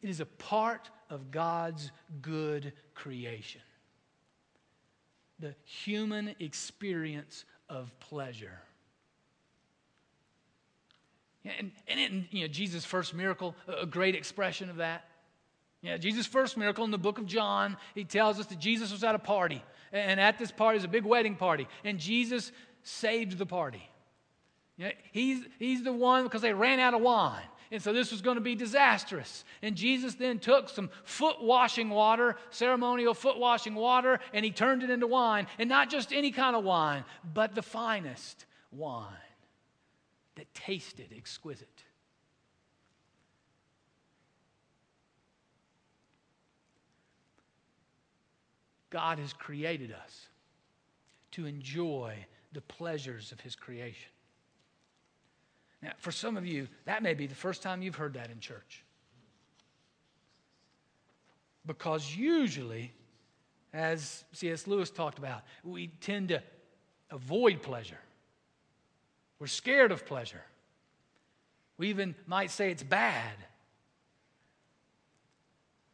It 0.00 0.10
is 0.10 0.20
a 0.20 0.26
part 0.26 0.90
of 1.10 1.30
God's 1.30 1.90
good 2.20 2.72
creation. 2.94 3.60
The 5.38 5.54
human 5.64 6.34
experience 6.38 7.44
of 7.68 7.98
pleasure. 8.00 8.60
And, 11.44 11.72
and 11.88 12.26
you 12.30 12.42
know, 12.42 12.48
Jesus' 12.48 12.84
first 12.84 13.14
miracle, 13.14 13.56
a 13.66 13.86
great 13.86 14.14
expression 14.14 14.70
of 14.70 14.76
that. 14.76 15.04
Yeah, 15.82 15.96
Jesus' 15.96 16.26
first 16.26 16.56
miracle 16.56 16.84
in 16.84 16.92
the 16.92 16.98
book 16.98 17.18
of 17.18 17.26
John, 17.26 17.76
he 17.94 18.04
tells 18.04 18.38
us 18.38 18.46
that 18.46 18.60
Jesus 18.60 18.92
was 18.92 19.02
at 19.02 19.16
a 19.16 19.18
party. 19.18 19.62
And 19.92 20.20
at 20.20 20.38
this 20.38 20.52
party 20.52 20.76
was 20.76 20.84
a 20.84 20.88
big 20.88 21.04
wedding 21.04 21.34
party. 21.34 21.66
And 21.84 21.98
Jesus 21.98 22.52
saved 22.84 23.36
the 23.36 23.46
party. 23.46 23.82
Yeah, 24.76 24.92
he's, 25.10 25.44
he's 25.58 25.82
the 25.82 25.92
one 25.92 26.22
because 26.24 26.42
they 26.42 26.54
ran 26.54 26.78
out 26.78 26.94
of 26.94 27.02
wine. 27.02 27.42
And 27.72 27.82
so 27.82 27.92
this 27.92 28.12
was 28.12 28.20
going 28.20 28.36
to 28.36 28.42
be 28.42 28.54
disastrous. 28.54 29.44
And 29.62 29.74
Jesus 29.74 30.14
then 30.14 30.38
took 30.38 30.68
some 30.68 30.90
foot 31.04 31.42
washing 31.42 31.90
water, 31.90 32.36
ceremonial 32.50 33.14
foot 33.14 33.38
washing 33.38 33.74
water, 33.74 34.20
and 34.32 34.44
he 34.44 34.50
turned 34.50 34.82
it 34.82 34.90
into 34.90 35.06
wine. 35.06 35.46
And 35.58 35.68
not 35.68 35.90
just 35.90 36.12
any 36.12 36.30
kind 36.30 36.54
of 36.54 36.64
wine, 36.64 37.04
but 37.34 37.54
the 37.54 37.62
finest 37.62 38.44
wine 38.70 39.08
that 40.36 40.52
tasted 40.54 41.12
exquisite. 41.16 41.82
God 48.90 49.18
has 49.18 49.32
created 49.32 49.92
us 49.92 50.26
to 51.32 51.46
enjoy 51.46 52.14
the 52.52 52.60
pleasures 52.60 53.32
of 53.32 53.40
His 53.40 53.56
creation. 53.56 54.10
Now, 55.82 55.92
for 55.98 56.12
some 56.12 56.36
of 56.36 56.46
you, 56.46 56.68
that 56.84 57.02
may 57.02 57.14
be 57.14 57.26
the 57.26 57.34
first 57.34 57.62
time 57.62 57.82
you've 57.82 57.96
heard 57.96 58.14
that 58.14 58.30
in 58.30 58.38
church. 58.38 58.84
Because 61.66 62.14
usually, 62.14 62.92
as 63.72 64.24
C.S. 64.32 64.66
Lewis 64.66 64.90
talked 64.90 65.18
about, 65.18 65.42
we 65.64 65.88
tend 66.00 66.28
to 66.28 66.42
avoid 67.10 67.62
pleasure. 67.62 67.98
We're 69.42 69.48
scared 69.48 69.90
of 69.90 70.06
pleasure. 70.06 70.44
We 71.76 71.88
even 71.88 72.14
might 72.28 72.52
say 72.52 72.70
it's 72.70 72.84
bad. 72.84 73.34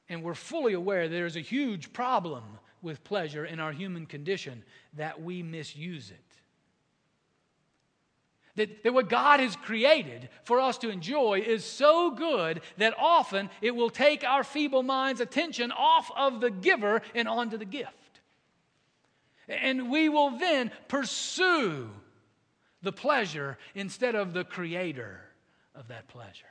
And 0.07 0.23
we're 0.23 0.35
fully 0.35 0.75
aware 0.75 1.09
there's 1.09 1.35
a 1.35 1.41
huge 1.41 1.95
problem 1.95 2.43
with 2.83 3.03
pleasure 3.05 3.47
in 3.47 3.59
our 3.59 3.73
human 3.73 4.05
condition 4.05 4.65
that 4.99 5.23
we 5.23 5.43
misuse 5.43 6.11
it. 6.11 6.19
That, 8.57 8.83
that 8.83 8.93
what 8.93 9.09
God 9.09 9.41
has 9.41 9.57
created 9.57 10.29
for 10.45 10.61
us 10.61 10.77
to 10.79 10.91
enjoy 10.91 11.41
is 11.41 11.65
so 11.65 12.11
good 12.11 12.61
that 12.77 12.93
often 12.99 13.49
it 13.63 13.75
will 13.75 13.89
take 13.89 14.25
our 14.25 14.45
feeble 14.45 14.83
mind's 14.83 15.23
attention 15.23 15.73
off 15.73 16.11
of 16.15 16.43
the 16.43 16.51
giver 16.51 17.01
and 17.15 17.27
onto 17.27 17.57
the 17.57 17.65
gift. 17.65 18.21
And 19.49 19.91
we 19.91 20.11
will 20.11 20.37
then 20.39 20.71
pursue 20.89 21.89
the 22.83 22.93
pleasure 22.93 23.59
instead 23.75 24.15
of 24.15 24.33
the 24.33 24.45
creator 24.45 25.21
of 25.75 25.89
that 25.89 26.09
pleasure. 26.09 26.45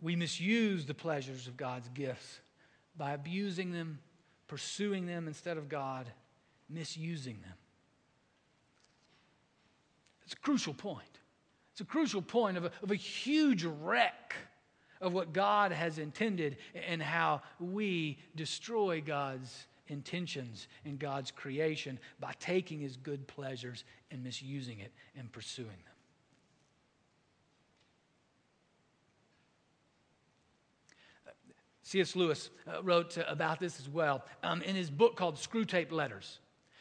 We 0.00 0.16
misuse 0.16 0.84
the 0.84 0.94
pleasures 0.94 1.48
of 1.48 1.56
God's 1.56 1.88
gifts 1.88 2.40
by 2.96 3.12
abusing 3.12 3.72
them, 3.72 3.98
pursuing 4.48 5.06
them 5.06 5.26
instead 5.26 5.56
of 5.56 5.70
God, 5.70 6.10
misusing 6.68 7.40
them. 7.40 7.54
It's 10.24 10.34
a 10.34 10.36
crucial 10.36 10.74
point. 10.74 11.20
It's 11.72 11.80
a 11.80 11.84
crucial 11.84 12.22
point 12.22 12.56
of 12.56 12.66
a, 12.66 12.70
of 12.82 12.90
a 12.90 12.96
huge 12.96 13.64
wreck 13.64 14.34
of 15.04 15.12
what 15.12 15.32
God 15.32 15.70
has 15.70 15.98
intended 15.98 16.56
and 16.88 17.02
how 17.02 17.42
we 17.60 18.18
destroy 18.34 19.00
God's 19.00 19.66
intentions 19.88 20.66
in 20.84 20.96
God's 20.96 21.30
creation 21.30 21.98
by 22.18 22.32
taking 22.40 22.80
his 22.80 22.96
good 22.96 23.26
pleasures 23.28 23.84
and 24.10 24.24
misusing 24.24 24.80
it 24.80 24.92
and 25.16 25.30
pursuing 25.30 25.68
them. 25.68 25.94
C.S. 31.82 32.16
Lewis 32.16 32.48
uh, 32.66 32.82
wrote 32.82 33.18
uh, 33.18 33.24
about 33.28 33.60
this 33.60 33.78
as 33.78 33.88
well 33.88 34.24
um, 34.42 34.62
in 34.62 34.74
his 34.74 34.90
book 34.90 35.16
called 35.16 35.36
Screwtape 35.36 35.92
Letters. 35.92 36.40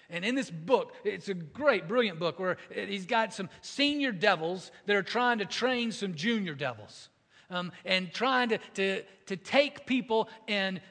And 0.10 0.24
in 0.24 0.34
this 0.34 0.50
book, 0.50 0.94
it's 1.04 1.28
a 1.28 1.34
great, 1.34 1.90
brilliant 1.90 2.20
book 2.20 2.40
where 2.40 2.58
he's 2.74 3.06
got 3.06 3.34
some 3.34 3.50
senior 3.62 4.14
devils 4.14 4.72
that 4.86 4.96
are 4.96 5.04
trying 5.04 5.40
to 5.40 5.46
train 5.46 5.92
some 5.92 6.16
junior 6.16 6.56
devils 6.56 7.10
um, 7.54 7.72
and 7.86 8.12
trying 8.12 8.50
to, 8.50 8.58
to, 8.76 9.04
to 9.28 9.38
take 9.38 9.86
people 9.86 10.28
and 10.48 10.82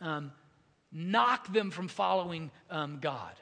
um, 0.00 0.32
knock 0.92 1.52
them 1.52 1.70
from 1.70 1.88
following 1.88 2.50
um, 2.70 2.98
God, 3.00 3.32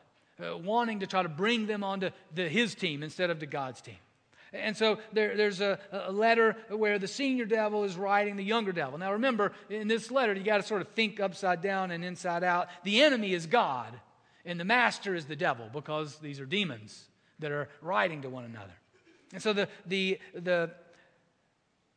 uh, 0.42 0.56
wanting 0.56 1.00
to 1.00 1.06
try 1.06 1.22
to 1.22 1.28
bring 1.28 1.66
them 1.66 1.84
onto 1.84 2.10
the, 2.34 2.48
his 2.48 2.74
team 2.74 3.02
instead 3.02 3.30
of 3.30 3.38
to 3.40 3.46
God's 3.46 3.80
team. 3.80 3.98
And 4.52 4.76
so 4.76 4.98
there, 5.12 5.36
there's 5.36 5.60
a, 5.60 5.78
a, 5.92 6.10
letter 6.10 6.56
where 6.70 6.98
the 6.98 7.06
senior 7.06 7.44
devil 7.44 7.84
is 7.84 7.94
writing 7.94 8.34
the 8.34 8.42
younger 8.42 8.72
devil. 8.72 8.98
Now 8.98 9.12
remember, 9.12 9.52
in 9.68 9.86
this 9.86 10.10
letter, 10.10 10.34
you 10.34 10.42
got 10.42 10.56
to 10.56 10.64
sort 10.64 10.80
of 10.80 10.88
think 10.88 11.20
upside 11.20 11.62
down 11.62 11.92
and 11.92 12.04
inside 12.04 12.42
out. 12.42 12.66
The 12.82 13.02
enemy 13.02 13.32
is 13.32 13.46
God, 13.46 13.94
and 14.44 14.58
the 14.58 14.64
master 14.64 15.14
is 15.14 15.26
the 15.26 15.36
devil 15.36 15.70
because 15.72 16.16
these 16.16 16.40
are 16.40 16.46
demons 16.46 17.04
that 17.38 17.52
are 17.52 17.68
writing 17.80 18.22
to 18.22 18.28
one 18.28 18.44
another. 18.44 18.72
And 19.32 19.40
so 19.40 19.52
the, 19.52 19.68
the, 19.86 20.18
the 20.34 20.72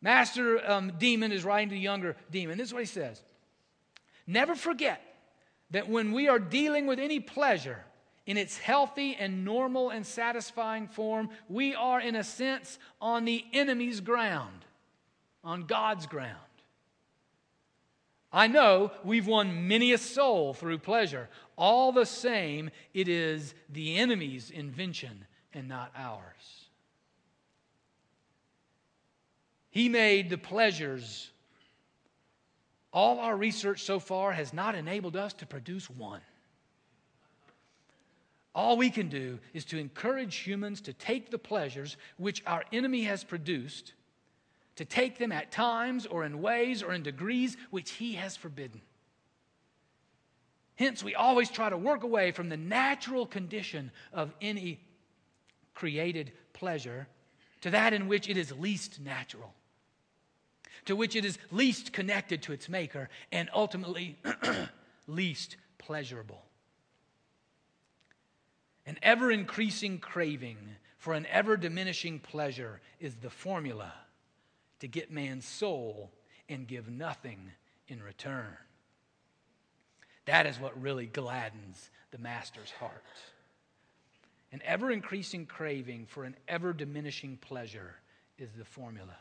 master 0.04 0.64
um, 0.70 0.94
demon 1.00 1.32
is 1.32 1.44
writing 1.44 1.70
to 1.70 1.76
the 1.76 1.82
younger 1.82 2.16
demon. 2.30 2.60
This 2.60 2.68
is 2.68 2.74
what 2.74 2.84
he 2.84 2.86
says 2.86 3.24
Never 4.28 4.54
forget 4.54 5.02
that 5.72 5.90
when 5.90 6.12
we 6.12 6.28
are 6.28 6.38
dealing 6.38 6.86
with 6.86 7.00
any 7.00 7.20
pleasure, 7.20 7.84
in 8.26 8.38
its 8.38 8.58
healthy 8.58 9.16
and 9.16 9.44
normal 9.44 9.90
and 9.90 10.06
satisfying 10.06 10.88
form, 10.88 11.30
we 11.50 11.76
are, 11.76 12.00
in 12.00 12.16
a 12.16 12.24
sense, 12.24 12.80
on 13.02 13.26
the 13.26 13.44
enemy's 13.52 14.00
ground, 14.00 14.66
on 15.44 15.64
God's 15.64 16.06
ground. 16.06 16.38
I 18.32 18.48
know 18.48 18.92
we've 19.04 19.28
won 19.28 19.68
many 19.68 19.92
a 19.94 19.98
soul 19.98 20.54
through 20.54 20.80
pleasure. 20.80 21.30
All 21.56 21.92
the 21.92 22.06
same, 22.06 22.72
it 22.94 23.08
is 23.08 23.54
the 23.70 23.98
enemy's 23.98 24.50
invention 24.50 25.26
and 25.54 25.68
not 25.68 25.92
ours. 25.96 26.63
He 29.74 29.90
made 29.90 30.30
the 30.30 30.38
pleasures. 30.38 31.32
All 32.94 33.20
our 33.20 33.36
research 33.36 33.82
so 33.82 34.00
far 34.00 34.32
has 34.32 34.54
not 34.54 34.76
enabled 34.76 35.16
us 35.16 35.34
to 35.34 35.48
produce 35.48 35.90
one. 35.90 36.22
All 38.54 38.78
we 38.78 38.92
can 38.92 39.10
do 39.10 39.40
is 39.52 39.66
to 39.66 39.80
encourage 39.80 40.36
humans 40.36 40.80
to 40.82 40.94
take 40.94 41.32
the 41.32 41.40
pleasures 41.40 41.98
which 42.18 42.44
our 42.46 42.64
enemy 42.72 43.02
has 43.06 43.24
produced, 43.24 43.94
to 44.76 44.86
take 44.86 45.18
them 45.18 45.32
at 45.32 45.52
times 45.52 46.06
or 46.06 46.24
in 46.24 46.40
ways 46.40 46.84
or 46.84 46.94
in 46.94 47.02
degrees 47.02 47.58
which 47.72 47.94
he 47.94 48.14
has 48.14 48.38
forbidden. 48.38 48.80
Hence, 50.76 51.04
we 51.04 51.16
always 51.16 51.50
try 51.50 51.72
to 51.72 51.78
work 51.78 52.04
away 52.04 52.32
from 52.32 52.50
the 52.50 52.58
natural 52.58 53.26
condition 53.26 53.90
of 54.14 54.36
any 54.40 54.80
created 55.74 56.32
pleasure 56.54 57.08
to 57.62 57.72
that 57.72 57.92
in 57.92 58.08
which 58.08 58.30
it 58.30 58.38
is 58.38 58.52
least 58.52 59.00
natural, 59.00 59.52
to 60.86 60.96
which 60.96 61.16
it 61.16 61.26
is 61.26 61.38
least 61.52 61.94
connected 61.94 62.42
to 62.44 62.54
its 62.54 62.70
maker, 62.70 63.10
and 63.32 63.50
ultimately 63.54 64.18
least 65.08 65.58
pleasurable. 65.78 66.44
An 68.86 68.98
ever 69.02 69.32
increasing 69.32 70.00
craving 70.00 70.58
for 70.98 71.14
an 71.14 71.26
ever 71.28 71.58
diminishing 71.58 72.20
pleasure 72.20 72.82
is 73.00 73.16
the 73.16 73.30
formula 73.30 73.94
to 74.80 74.88
get 74.88 75.12
man's 75.12 75.46
soul 75.46 76.12
and 76.50 76.68
give 76.68 76.90
nothing 76.90 77.52
in 77.88 78.02
return. 78.02 78.58
That 80.26 80.46
is 80.46 80.60
what 80.60 80.82
really 80.82 81.06
gladdens 81.06 81.90
the 82.12 82.18
master's 82.18 82.72
heart. 82.72 83.04
An 84.52 84.62
ever 84.64 84.92
increasing 84.92 85.46
craving 85.46 86.06
for 86.08 86.24
an 86.24 86.36
ever 86.48 86.74
diminishing 86.74 87.38
pleasure 87.38 87.96
is 88.38 88.52
the 88.58 88.66
formula. 88.66 89.16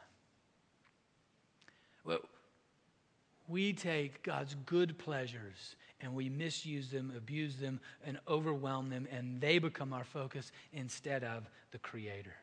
We 3.48 3.72
take 3.72 4.22
God's 4.22 4.54
good 4.66 4.98
pleasures 4.98 5.76
and 6.00 6.14
we 6.14 6.28
misuse 6.28 6.90
them, 6.90 7.12
abuse 7.16 7.56
them, 7.56 7.80
and 8.04 8.18
overwhelm 8.26 8.90
them, 8.90 9.06
and 9.10 9.40
they 9.40 9.58
become 9.58 9.92
our 9.92 10.04
focus 10.04 10.50
instead 10.72 11.22
of 11.22 11.48
the 11.70 11.78
Creator. 11.78 12.34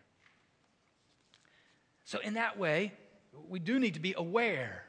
So, 2.06 2.20
in 2.20 2.36
that 2.36 2.58
way, 2.58 2.94
we 3.50 3.60
do 3.60 3.80
need 3.80 3.96
to 3.96 4.00
be 4.00 4.14
aware 4.18 4.86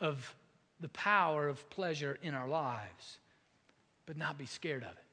of 0.00 0.34
the 0.80 0.88
power 0.90 1.48
of 1.48 1.68
pleasure 1.70 2.18
in 2.22 2.34
our 2.34 2.48
lives, 2.48 3.18
but 4.06 4.16
not 4.16 4.38
be 4.38 4.46
scared 4.46 4.84
of 4.84 4.90
it. 4.90 5.07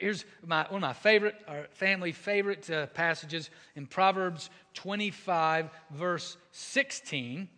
Here's 0.00 0.24
my, 0.44 0.64
one 0.68 0.82
of 0.82 0.88
my 0.88 0.92
favorite, 0.92 1.34
our 1.46 1.66
family 1.72 2.12
favorite 2.12 2.68
uh, 2.70 2.86
passages 2.86 3.50
in 3.76 3.86
Proverbs 3.86 4.50
25, 4.74 5.70
verse 5.90 6.36
16 6.52 7.48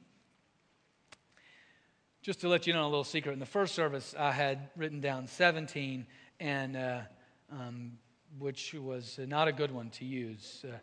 just 2.24 2.40
to 2.40 2.48
let 2.48 2.66
you 2.66 2.72
know 2.72 2.84
a 2.84 2.88
little 2.88 3.04
secret, 3.04 3.34
in 3.34 3.38
the 3.38 3.44
first 3.44 3.74
service, 3.74 4.14
I 4.18 4.32
had 4.32 4.70
written 4.78 5.02
down 5.02 5.26
17, 5.26 6.06
and 6.40 6.74
uh, 6.74 7.00
um, 7.52 7.98
which 8.38 8.72
was 8.72 9.20
not 9.26 9.46
a 9.46 9.52
good 9.52 9.70
one 9.70 9.90
to 9.90 10.06
use. 10.06 10.64
Uh, 10.66 10.74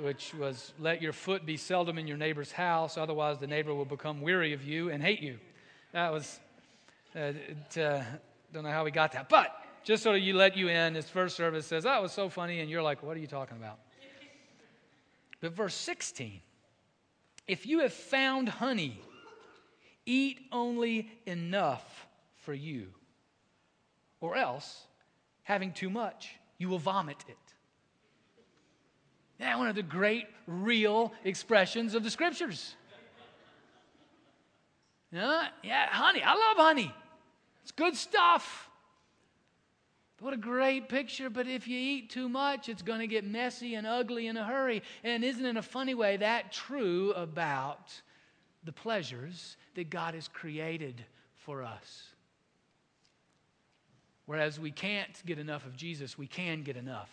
which 0.00 0.32
was 0.34 0.72
let 0.78 1.02
your 1.02 1.12
foot 1.12 1.44
be 1.44 1.56
seldom 1.56 1.98
in 1.98 2.06
your 2.06 2.16
neighbor's 2.16 2.52
house, 2.52 2.96
otherwise 2.96 3.38
the 3.38 3.46
neighbor 3.46 3.74
will 3.74 3.84
become 3.84 4.20
weary 4.20 4.52
of 4.52 4.62
you 4.62 4.90
and 4.90 5.02
hate 5.02 5.20
you. 5.20 5.38
That 5.92 6.12
was, 6.12 6.40
uh, 7.14 7.32
it, 7.48 7.78
uh, 7.78 8.02
don't 8.52 8.62
know 8.62 8.70
how 8.70 8.84
we 8.84 8.90
got 8.92 9.12
that. 9.12 9.28
But 9.28 9.52
just 9.84 10.02
so 10.02 10.14
you 10.14 10.34
let 10.34 10.56
you 10.56 10.68
in, 10.68 10.94
this 10.94 11.08
first 11.08 11.36
service 11.36 11.66
says, 11.66 11.84
that 11.84 12.02
was 12.02 12.12
so 12.12 12.28
funny, 12.28 12.60
and 12.60 12.70
you're 12.70 12.82
like, 12.82 13.02
what 13.02 13.16
are 13.16 13.20
you 13.20 13.26
talking 13.26 13.56
about? 13.56 13.78
But 15.40 15.52
verse 15.52 15.74
16, 15.74 16.40
if 17.46 17.66
you 17.66 17.80
have 17.80 17.92
found 17.92 18.48
honey, 18.48 19.00
Eat 20.06 20.40
only 20.52 21.10
enough 21.26 22.06
for 22.42 22.52
you, 22.52 22.88
or 24.20 24.36
else, 24.36 24.86
having 25.42 25.72
too 25.72 25.88
much, 25.88 26.34
you 26.58 26.68
will 26.68 26.78
vomit 26.78 27.24
it. 27.28 27.36
Yeah, 29.40 29.56
one 29.56 29.68
of 29.68 29.74
the 29.74 29.82
great 29.82 30.26
real 30.46 31.12
expressions 31.24 31.94
of 31.94 32.04
the 32.04 32.10
scriptures. 32.10 32.76
Yeah, 35.10 35.48
yeah, 35.62 35.86
honey. 35.88 36.22
I 36.22 36.32
love 36.32 36.56
honey. 36.56 36.94
It's 37.62 37.72
good 37.72 37.96
stuff. 37.96 38.68
What 40.24 40.32
a 40.32 40.38
great 40.38 40.88
picture, 40.88 41.28
but 41.28 41.46
if 41.46 41.68
you 41.68 41.78
eat 41.78 42.08
too 42.08 42.30
much, 42.30 42.70
it's 42.70 42.80
going 42.80 43.00
to 43.00 43.06
get 43.06 43.26
messy 43.26 43.74
and 43.74 43.86
ugly 43.86 44.26
in 44.26 44.38
a 44.38 44.42
hurry. 44.42 44.82
And 45.02 45.22
isn't 45.22 45.44
in 45.44 45.58
a 45.58 45.62
funny 45.62 45.92
way 45.92 46.16
that 46.16 46.50
true 46.50 47.12
about 47.12 47.92
the 48.64 48.72
pleasures 48.72 49.58
that 49.74 49.90
God 49.90 50.14
has 50.14 50.26
created 50.26 51.04
for 51.34 51.62
us. 51.62 52.04
Whereas 54.24 54.58
we 54.58 54.70
can't 54.70 55.10
get 55.26 55.38
enough 55.38 55.66
of 55.66 55.76
Jesus, 55.76 56.16
we 56.16 56.26
can 56.26 56.62
get 56.62 56.78
enough 56.78 57.10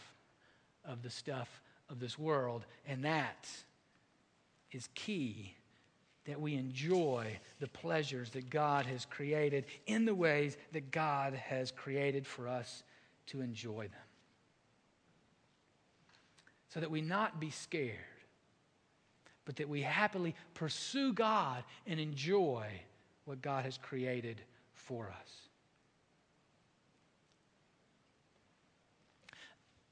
of 0.85 1.03
the 1.03 1.09
stuff 1.09 1.61
of 1.89 1.99
this 1.99 2.17
world. 2.17 2.63
And 2.87 3.03
that 3.03 3.49
is 4.71 4.87
key 4.95 5.53
that 6.23 6.39
we 6.39 6.55
enjoy 6.55 7.37
the 7.59 7.67
pleasures 7.67 8.29
that 8.29 8.49
God 8.49 8.85
has 8.85 9.03
created 9.03 9.65
in 9.85 10.05
the 10.05 10.15
ways 10.15 10.55
that 10.71 10.91
God 10.91 11.33
has 11.33 11.71
created 11.71 12.25
for 12.25 12.47
us 12.47 12.83
to 13.27 13.41
enjoy 13.41 13.83
them. 13.83 14.07
So 16.69 16.79
that 16.79 16.91
we 16.91 17.01
not 17.01 17.39
be 17.39 17.49
scared 17.49 17.97
but 19.45 19.55
that 19.57 19.69
we 19.69 19.81
happily 19.81 20.35
pursue 20.53 21.13
God 21.13 21.63
and 21.87 21.99
enjoy 21.99 22.67
what 23.25 23.41
God 23.41 23.65
has 23.65 23.77
created 23.77 24.41
for 24.73 25.09
us. 25.09 25.29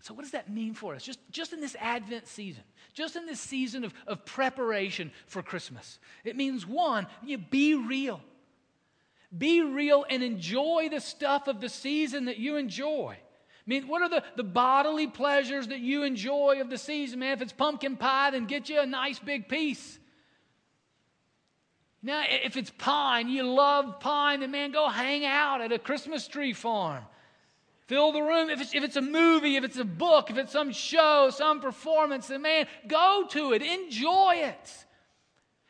So, 0.01 0.13
what 0.13 0.21
does 0.21 0.31
that 0.31 0.49
mean 0.49 0.73
for 0.73 0.95
us? 0.95 1.03
Just, 1.03 1.19
just 1.29 1.51
in 1.51 1.61
this 1.61 1.75
Advent 1.79 2.27
season, 2.27 2.63
just 2.93 3.15
in 3.15 3.25
this 3.25 3.39
season 3.39 3.83
of, 3.83 3.93
of 4.07 4.25
preparation 4.25 5.11
for 5.27 5.43
Christmas, 5.43 5.99
it 6.23 6.35
means 6.35 6.65
one, 6.65 7.05
you 7.23 7.37
be 7.37 7.75
real. 7.75 8.21
Be 9.37 9.61
real 9.61 10.05
and 10.09 10.23
enjoy 10.23 10.89
the 10.89 10.99
stuff 10.99 11.47
of 11.47 11.61
the 11.61 11.69
season 11.69 12.25
that 12.25 12.37
you 12.37 12.55
enjoy 12.57 13.17
I 13.69 13.69
mean, 13.69 13.87
what 13.87 14.01
are 14.01 14.09
the, 14.09 14.23
the 14.35 14.43
bodily 14.43 15.05
pleasures 15.05 15.67
that 15.67 15.79
you 15.79 16.01
enjoy 16.01 16.59
of 16.59 16.71
the 16.71 16.77
season, 16.79 17.19
man? 17.19 17.33
If 17.33 17.43
it's 17.43 17.53
pumpkin 17.53 17.97
pie, 17.97 18.31
then 18.31 18.45
get 18.45 18.67
you 18.67 18.79
a 18.79 18.85
nice 18.87 19.19
big 19.19 19.47
piece. 19.47 19.99
Now, 22.01 22.23
if 22.27 22.57
it's 22.57 22.71
pine, 22.71 23.29
you 23.29 23.43
love 23.43 23.99
pine, 23.99 24.39
then 24.39 24.49
man, 24.49 24.71
go 24.71 24.89
hang 24.89 25.23
out 25.23 25.61
at 25.61 25.71
a 25.71 25.77
Christmas 25.77 26.27
tree 26.27 26.51
farm. 26.51 27.03
Fill 27.85 28.11
the 28.11 28.23
room. 28.23 28.49
If 28.49 28.59
it's, 28.59 28.73
if 28.73 28.83
it's 28.83 28.95
a 28.95 29.03
movie, 29.03 29.55
if 29.55 29.63
it's 29.63 29.77
a 29.77 29.85
book, 29.85 30.31
if 30.31 30.39
it's 30.39 30.51
some 30.51 30.71
show, 30.71 31.29
some 31.29 31.61
performance, 31.61 32.25
then 32.25 32.41
man, 32.41 32.65
go 32.87 33.27
to 33.29 33.53
it. 33.53 33.61
Enjoy 33.61 34.33
it. 34.37 34.85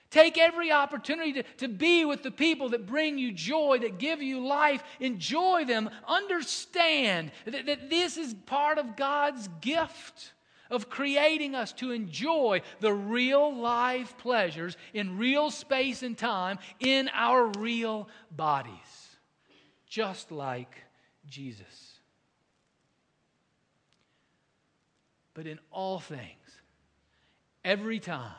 Take 0.10 0.39
every 0.39 0.72
opportunity 0.72 1.34
to, 1.34 1.43
to 1.58 1.67
be 1.67 2.04
with 2.04 2.24
the 2.24 2.32
people 2.32 2.69
that 2.69 2.88
bring 2.88 3.19
you 3.19 3.32
joy, 3.32 3.78
that 3.80 4.00
give 4.00 4.24
you 4.24 4.45
life. 4.45 4.84
Enjoy 5.00 5.65
them. 5.65 5.89
Understand 6.08 7.32
that, 7.45 7.67
that 7.67 7.89
this 7.91 8.17
is 8.17 8.34
part 8.45 8.80
of 8.80 8.95
God's 8.95 9.48
gift 9.62 10.34
of 10.72 10.89
creating 10.89 11.54
us 11.54 11.74
to 11.74 11.91
enjoy 11.91 12.62
the 12.80 12.93
real 12.93 13.56
life 13.56 14.17
pleasures 14.17 14.78
in 14.93 15.17
real 15.17 15.52
space 15.52 16.02
and 16.02 16.17
time 16.17 16.58
in 16.80 17.10
our 17.13 17.48
real 17.60 18.08
bodies, 18.32 19.17
just 19.88 20.32
like 20.32 20.84
Jesus. 21.28 22.00
But 25.36 25.45
in 25.45 25.60
all 25.72 26.00
things, 26.00 26.26
every 27.63 28.00
time 28.00 28.34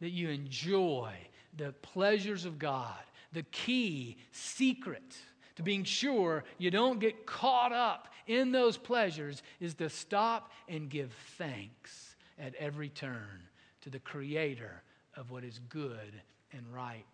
that 0.00 0.10
you 0.10 0.28
enjoy 0.28 1.12
the 1.56 1.72
pleasures 1.82 2.44
of 2.44 2.58
God, 2.58 2.98
the 3.32 3.42
key, 3.44 4.16
secret 4.32 5.16
to 5.56 5.62
being 5.62 5.84
sure 5.84 6.44
you 6.58 6.70
don't 6.70 7.00
get 7.00 7.26
caught 7.26 7.72
up 7.72 8.08
in 8.26 8.52
those 8.52 8.76
pleasures 8.76 9.42
is 9.60 9.74
to 9.74 9.88
stop 9.90 10.52
and 10.68 10.88
give 10.88 11.12
thanks 11.36 12.16
at 12.38 12.54
every 12.54 12.88
turn 12.88 13.42
to 13.82 13.90
the 13.90 13.98
Creator 13.98 14.82
of 15.16 15.30
what 15.30 15.44
is 15.44 15.60
good 15.68 16.12
and 16.52 16.64
right 16.72 17.04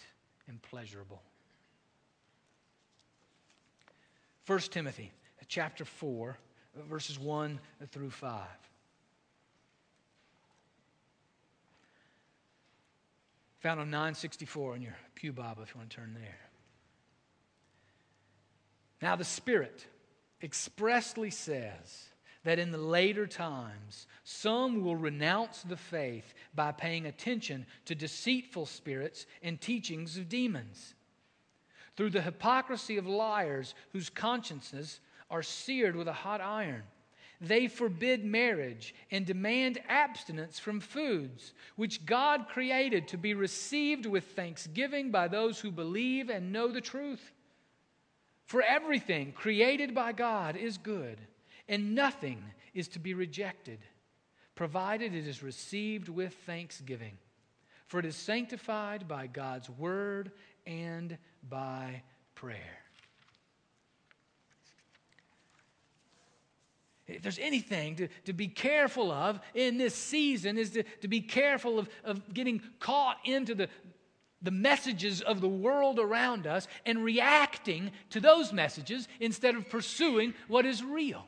and 0.49 0.61
pleasurable. 0.63 1.23
1 4.47 4.59
Timothy 4.61 5.11
chapter 5.49 5.85
4, 5.85 6.37
verses 6.89 7.19
1 7.19 7.59
through 7.91 8.11
5. 8.11 8.43
Found 13.61 13.81
on 13.81 13.91
964 13.91 14.77
in 14.77 14.83
your 14.83 14.97
Pew 15.15 15.33
Bible 15.33 15.63
if 15.63 15.75
you 15.75 15.79
want 15.79 15.91
to 15.91 15.97
turn 15.97 16.15
there. 16.15 16.39
Now, 19.03 19.17
the 19.17 19.25
Spirit 19.25 19.87
expressly 20.43 21.31
says 21.31 22.09
that 22.45 22.59
in 22.59 22.71
the 22.71 22.79
later 22.79 23.27
times, 23.27 24.07
some 24.25 24.85
will 24.85 24.97
renounce 24.97 25.63
the 25.63 25.77
faith 25.77 26.33
by 26.55 26.73
paying 26.73 27.07
attention 27.07 27.67
to 27.87 27.95
deceitful 27.95 28.67
spirits 28.67 29.27
and 29.43 29.61
teachings 29.61 30.17
of 30.17 30.29
demons. 30.29 30.95
Through 31.97 32.11
the 32.11 32.23
hypocrisy 32.23 32.99
of 32.99 33.07
liars 33.07 33.75
whose 33.93 34.11
consciences 34.11 35.01
are 35.31 35.43
seared 35.43 35.97
with 35.97 36.09
a 36.09 36.13
hot 36.13 36.41
iron. 36.41 36.85
They 37.41 37.67
forbid 37.67 38.25
marriage 38.25 38.95
and 39.11 39.27
demand 39.27 39.79
abstinence 39.89 40.59
from 40.59 40.81
foods 40.81 41.53
which 41.77 42.07
God 42.07 42.49
created 42.49 43.09
to 43.09 43.19
be 43.19 43.35
received 43.35 44.07
with 44.07 44.25
thanksgiving 44.25 45.11
by 45.11 45.29
those 45.29 45.61
who 45.61 45.71
believe 45.71 46.31
and 46.31 46.53
know 46.53 46.69
the 46.69 46.81
truth. 46.81 47.33
For 48.47 48.63
everything 48.63 49.33
created 49.33 49.95
by 49.95 50.13
God 50.13 50.57
is 50.57 50.79
good, 50.79 51.19
and 51.69 51.95
nothing 51.95 52.43
is 52.75 52.89
to 52.89 52.99
be 52.99 53.13
rejected, 53.13 53.81
provided 54.55 55.15
it 55.15 55.27
is 55.27 55.43
received 55.43 56.09
with 56.09 56.33
thanksgiving. 56.47 57.19
For 57.87 58.01
it 58.01 58.07
is 58.07 58.17
sanctified 58.17 59.07
by 59.07 59.27
God's 59.27 59.69
word 59.69 60.31
and 60.67 61.19
by 61.49 62.03
prayer. 62.35 62.86
If 67.09 67.23
there's 67.23 67.39
anything 67.39 67.97
to, 67.97 68.09
to 68.25 68.33
be 68.33 68.49
careful 68.49 69.13
of 69.13 69.41
in 69.55 69.79
this 69.79 69.95
season, 69.95 70.59
is 70.59 70.71
to, 70.71 70.83
to 70.83 71.09
be 71.09 71.21
careful 71.21 71.79
of, 71.79 71.89
of 72.03 72.35
getting 72.35 72.61
caught 72.81 73.19
into 73.25 73.55
the, 73.55 73.69
the 74.43 74.51
messages 74.51 75.23
of 75.23 75.41
the 75.41 75.49
world 75.49 75.99
around 76.01 76.47
us 76.47 76.67
and 76.85 77.05
reacting 77.05 77.93
to 78.11 78.21
those 78.21 78.53
messages 78.53 79.07
instead 79.21 79.55
of 79.55 79.71
pursuing 79.71 80.35
what 80.49 80.67
is 80.67 80.83
real. 80.83 81.27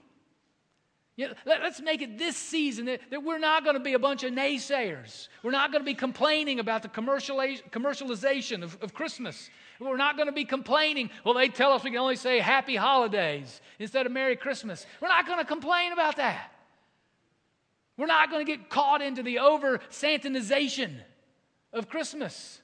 Let, 1.19 1.63
us 1.63 1.81
make 1.81 2.01
it 2.01 2.17
this 2.17 2.37
season 2.37 2.85
that, 2.85 3.01
that 3.11 3.25
we're 3.25 3.39
not 3.39 3.65
going 3.65 3.75
to 3.75 3.83
be 3.83 3.95
a 3.95 3.99
bunch 3.99 4.23
of 4.23 4.33
naysayers. 4.33 5.27
We're 5.43 5.51
not 5.51 5.73
going 5.73 5.83
to 5.83 5.87
be 5.87 5.95
complaining 5.95 6.61
about 6.61 6.83
the 6.83 6.89
commercialization 6.89 8.63
of, 8.63 8.79
of 8.81 8.95
Christmas. 8.95 9.51
We're 9.81 9.97
not 9.97 10.17
going 10.17 10.29
to 10.29 10.33
be 10.33 10.45
complaining. 10.45 11.11
Well, 11.25 11.35
they 11.35 11.49
tell 11.49 11.73
us 11.73 11.83
we 11.83 11.91
can 11.91 11.99
only 11.99 12.15
say 12.15 12.39
happy 12.39 12.77
holidays 12.77 13.61
instead 13.81 14.07
of 14.07 14.13
Merry 14.13 14.37
Christmas. 14.37 14.87
We're 15.01 15.09
not 15.09 15.27
going 15.27 15.41
to 15.41 15.45
complain 15.45 15.93
about 15.93 16.17
that. 16.17 16.53
We're 17.97 18.07
not 18.07 18.31
going 18.31 18.47
to 18.47 18.57
get 18.57 18.71
caught 18.71 19.03
into 19.03 19.25
the 19.25 19.41
over 19.41 19.81
Santanization 19.91 20.99
of 21.73 21.89
Christmas. 21.89 22.61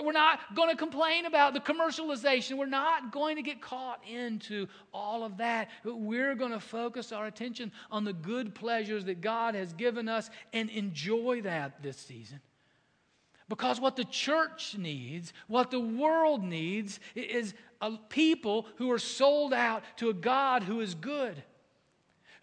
We're 0.00 0.12
not 0.12 0.54
going 0.54 0.70
to 0.70 0.76
complain 0.76 1.26
about 1.26 1.54
the 1.54 1.60
commercialization. 1.60 2.56
We're 2.56 2.66
not 2.66 3.12
going 3.12 3.36
to 3.36 3.42
get 3.42 3.60
caught 3.60 4.00
into 4.06 4.68
all 4.92 5.24
of 5.24 5.38
that. 5.38 5.68
We're 5.84 6.34
going 6.34 6.52
to 6.52 6.60
focus 6.60 7.12
our 7.12 7.26
attention 7.26 7.72
on 7.90 8.04
the 8.04 8.12
good 8.12 8.54
pleasures 8.54 9.04
that 9.06 9.20
God 9.20 9.54
has 9.54 9.72
given 9.72 10.08
us 10.08 10.30
and 10.52 10.70
enjoy 10.70 11.42
that 11.42 11.82
this 11.82 11.96
season. 11.96 12.40
Because 13.48 13.80
what 13.80 13.96
the 13.96 14.04
church 14.04 14.76
needs, 14.78 15.32
what 15.46 15.70
the 15.70 15.80
world 15.80 16.42
needs, 16.42 17.00
is 17.14 17.52
a 17.80 17.98
people 18.08 18.66
who 18.76 18.90
are 18.90 18.98
sold 18.98 19.52
out 19.52 19.82
to 19.96 20.08
a 20.08 20.14
God 20.14 20.62
who 20.62 20.80
is 20.80 20.94
good, 20.94 21.42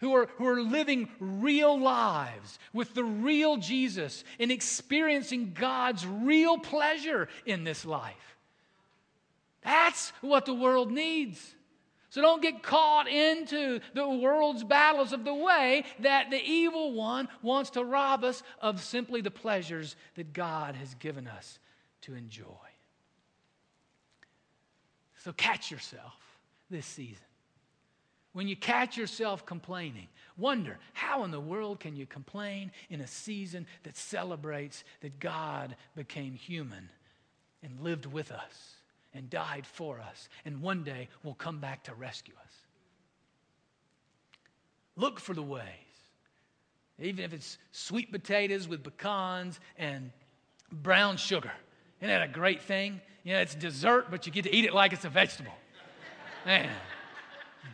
who 0.00 0.14
are, 0.14 0.28
who 0.36 0.46
are 0.46 0.62
living 0.62 1.08
real 1.18 1.78
lives 1.78 2.58
with 2.72 2.94
the 2.94 3.04
real 3.04 3.56
Jesus 3.58 4.24
and 4.38 4.50
experiencing 4.50 5.52
God's 5.58 6.06
real 6.06 6.58
pleasure 6.58 7.28
in 7.46 7.64
this 7.64 7.84
life. 7.84 8.36
That's 9.62 10.12
what 10.22 10.46
the 10.46 10.54
world 10.54 10.90
needs. 10.90 11.54
So 12.08 12.22
don't 12.22 12.42
get 12.42 12.62
caught 12.62 13.08
into 13.08 13.80
the 13.94 14.08
world's 14.08 14.64
battles 14.64 15.12
of 15.12 15.24
the 15.24 15.34
way 15.34 15.84
that 16.00 16.30
the 16.30 16.42
evil 16.42 16.92
one 16.92 17.28
wants 17.40 17.70
to 17.70 17.84
rob 17.84 18.24
us 18.24 18.42
of 18.60 18.82
simply 18.82 19.20
the 19.20 19.30
pleasures 19.30 19.94
that 20.16 20.32
God 20.32 20.74
has 20.74 20.94
given 20.94 21.28
us 21.28 21.60
to 22.02 22.14
enjoy. 22.14 22.44
So 25.18 25.32
catch 25.32 25.70
yourself 25.70 26.14
this 26.70 26.86
season. 26.86 27.29
When 28.32 28.46
you 28.46 28.56
catch 28.56 28.96
yourself 28.96 29.44
complaining, 29.44 30.08
wonder 30.36 30.78
how 30.92 31.24
in 31.24 31.30
the 31.30 31.40
world 31.40 31.80
can 31.80 31.96
you 31.96 32.06
complain 32.06 32.70
in 32.88 33.00
a 33.00 33.06
season 33.06 33.66
that 33.82 33.96
celebrates 33.96 34.84
that 35.00 35.18
God 35.18 35.76
became 35.96 36.34
human 36.34 36.90
and 37.62 37.80
lived 37.80 38.06
with 38.06 38.30
us? 38.30 38.76
and 39.14 39.28
died 39.28 39.66
for 39.66 40.00
us, 40.00 40.28
and 40.44 40.62
one 40.62 40.84
day 40.84 41.08
will 41.22 41.34
come 41.34 41.58
back 41.58 41.84
to 41.84 41.94
rescue 41.94 42.34
us. 42.44 42.52
Look 44.96 45.18
for 45.18 45.34
the 45.34 45.42
ways, 45.42 45.64
even 46.98 47.24
if 47.24 47.32
it's 47.32 47.58
sweet 47.72 48.12
potatoes 48.12 48.68
with 48.68 48.84
pecans 48.84 49.58
and 49.78 50.10
brown 50.70 51.16
sugar. 51.16 51.52
Isn't 52.00 52.08
that 52.08 52.22
a 52.22 52.32
great 52.32 52.62
thing? 52.62 53.00
You 53.24 53.34
know, 53.34 53.40
it's 53.40 53.54
dessert, 53.54 54.10
but 54.10 54.26
you 54.26 54.32
get 54.32 54.44
to 54.44 54.54
eat 54.54 54.64
it 54.64 54.74
like 54.74 54.92
it's 54.92 55.04
a 55.04 55.10
vegetable. 55.10 55.52
Man, 56.46 56.70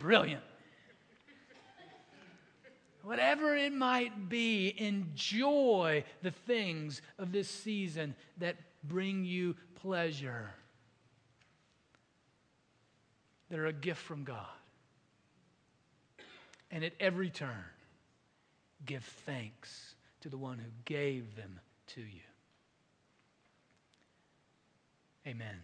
brilliant. 0.01 0.43
Whatever 3.07 3.55
it 3.55 3.73
might 3.73 4.29
be, 4.29 4.75
enjoy 4.77 6.03
the 6.23 6.33
things 6.33 7.01
of 7.19 7.31
this 7.31 7.49
season 7.49 8.17
that 8.39 8.57
bring 8.83 9.25
you 9.25 9.55
pleasure 9.77 10.51
They're 13.49 13.67
a 13.67 13.73
gift 13.73 14.03
from 14.03 14.25
God. 14.25 14.45
And 16.71 16.83
at 16.83 16.95
every 16.99 17.31
turn, 17.31 17.65
give 18.85 19.05
thanks 19.25 19.95
to 20.23 20.29
the 20.29 20.37
one 20.37 20.59
who 20.59 20.71
gave 20.85 21.37
them 21.37 21.61
to 21.89 22.01
you. 22.01 22.27
Amen. 25.27 25.57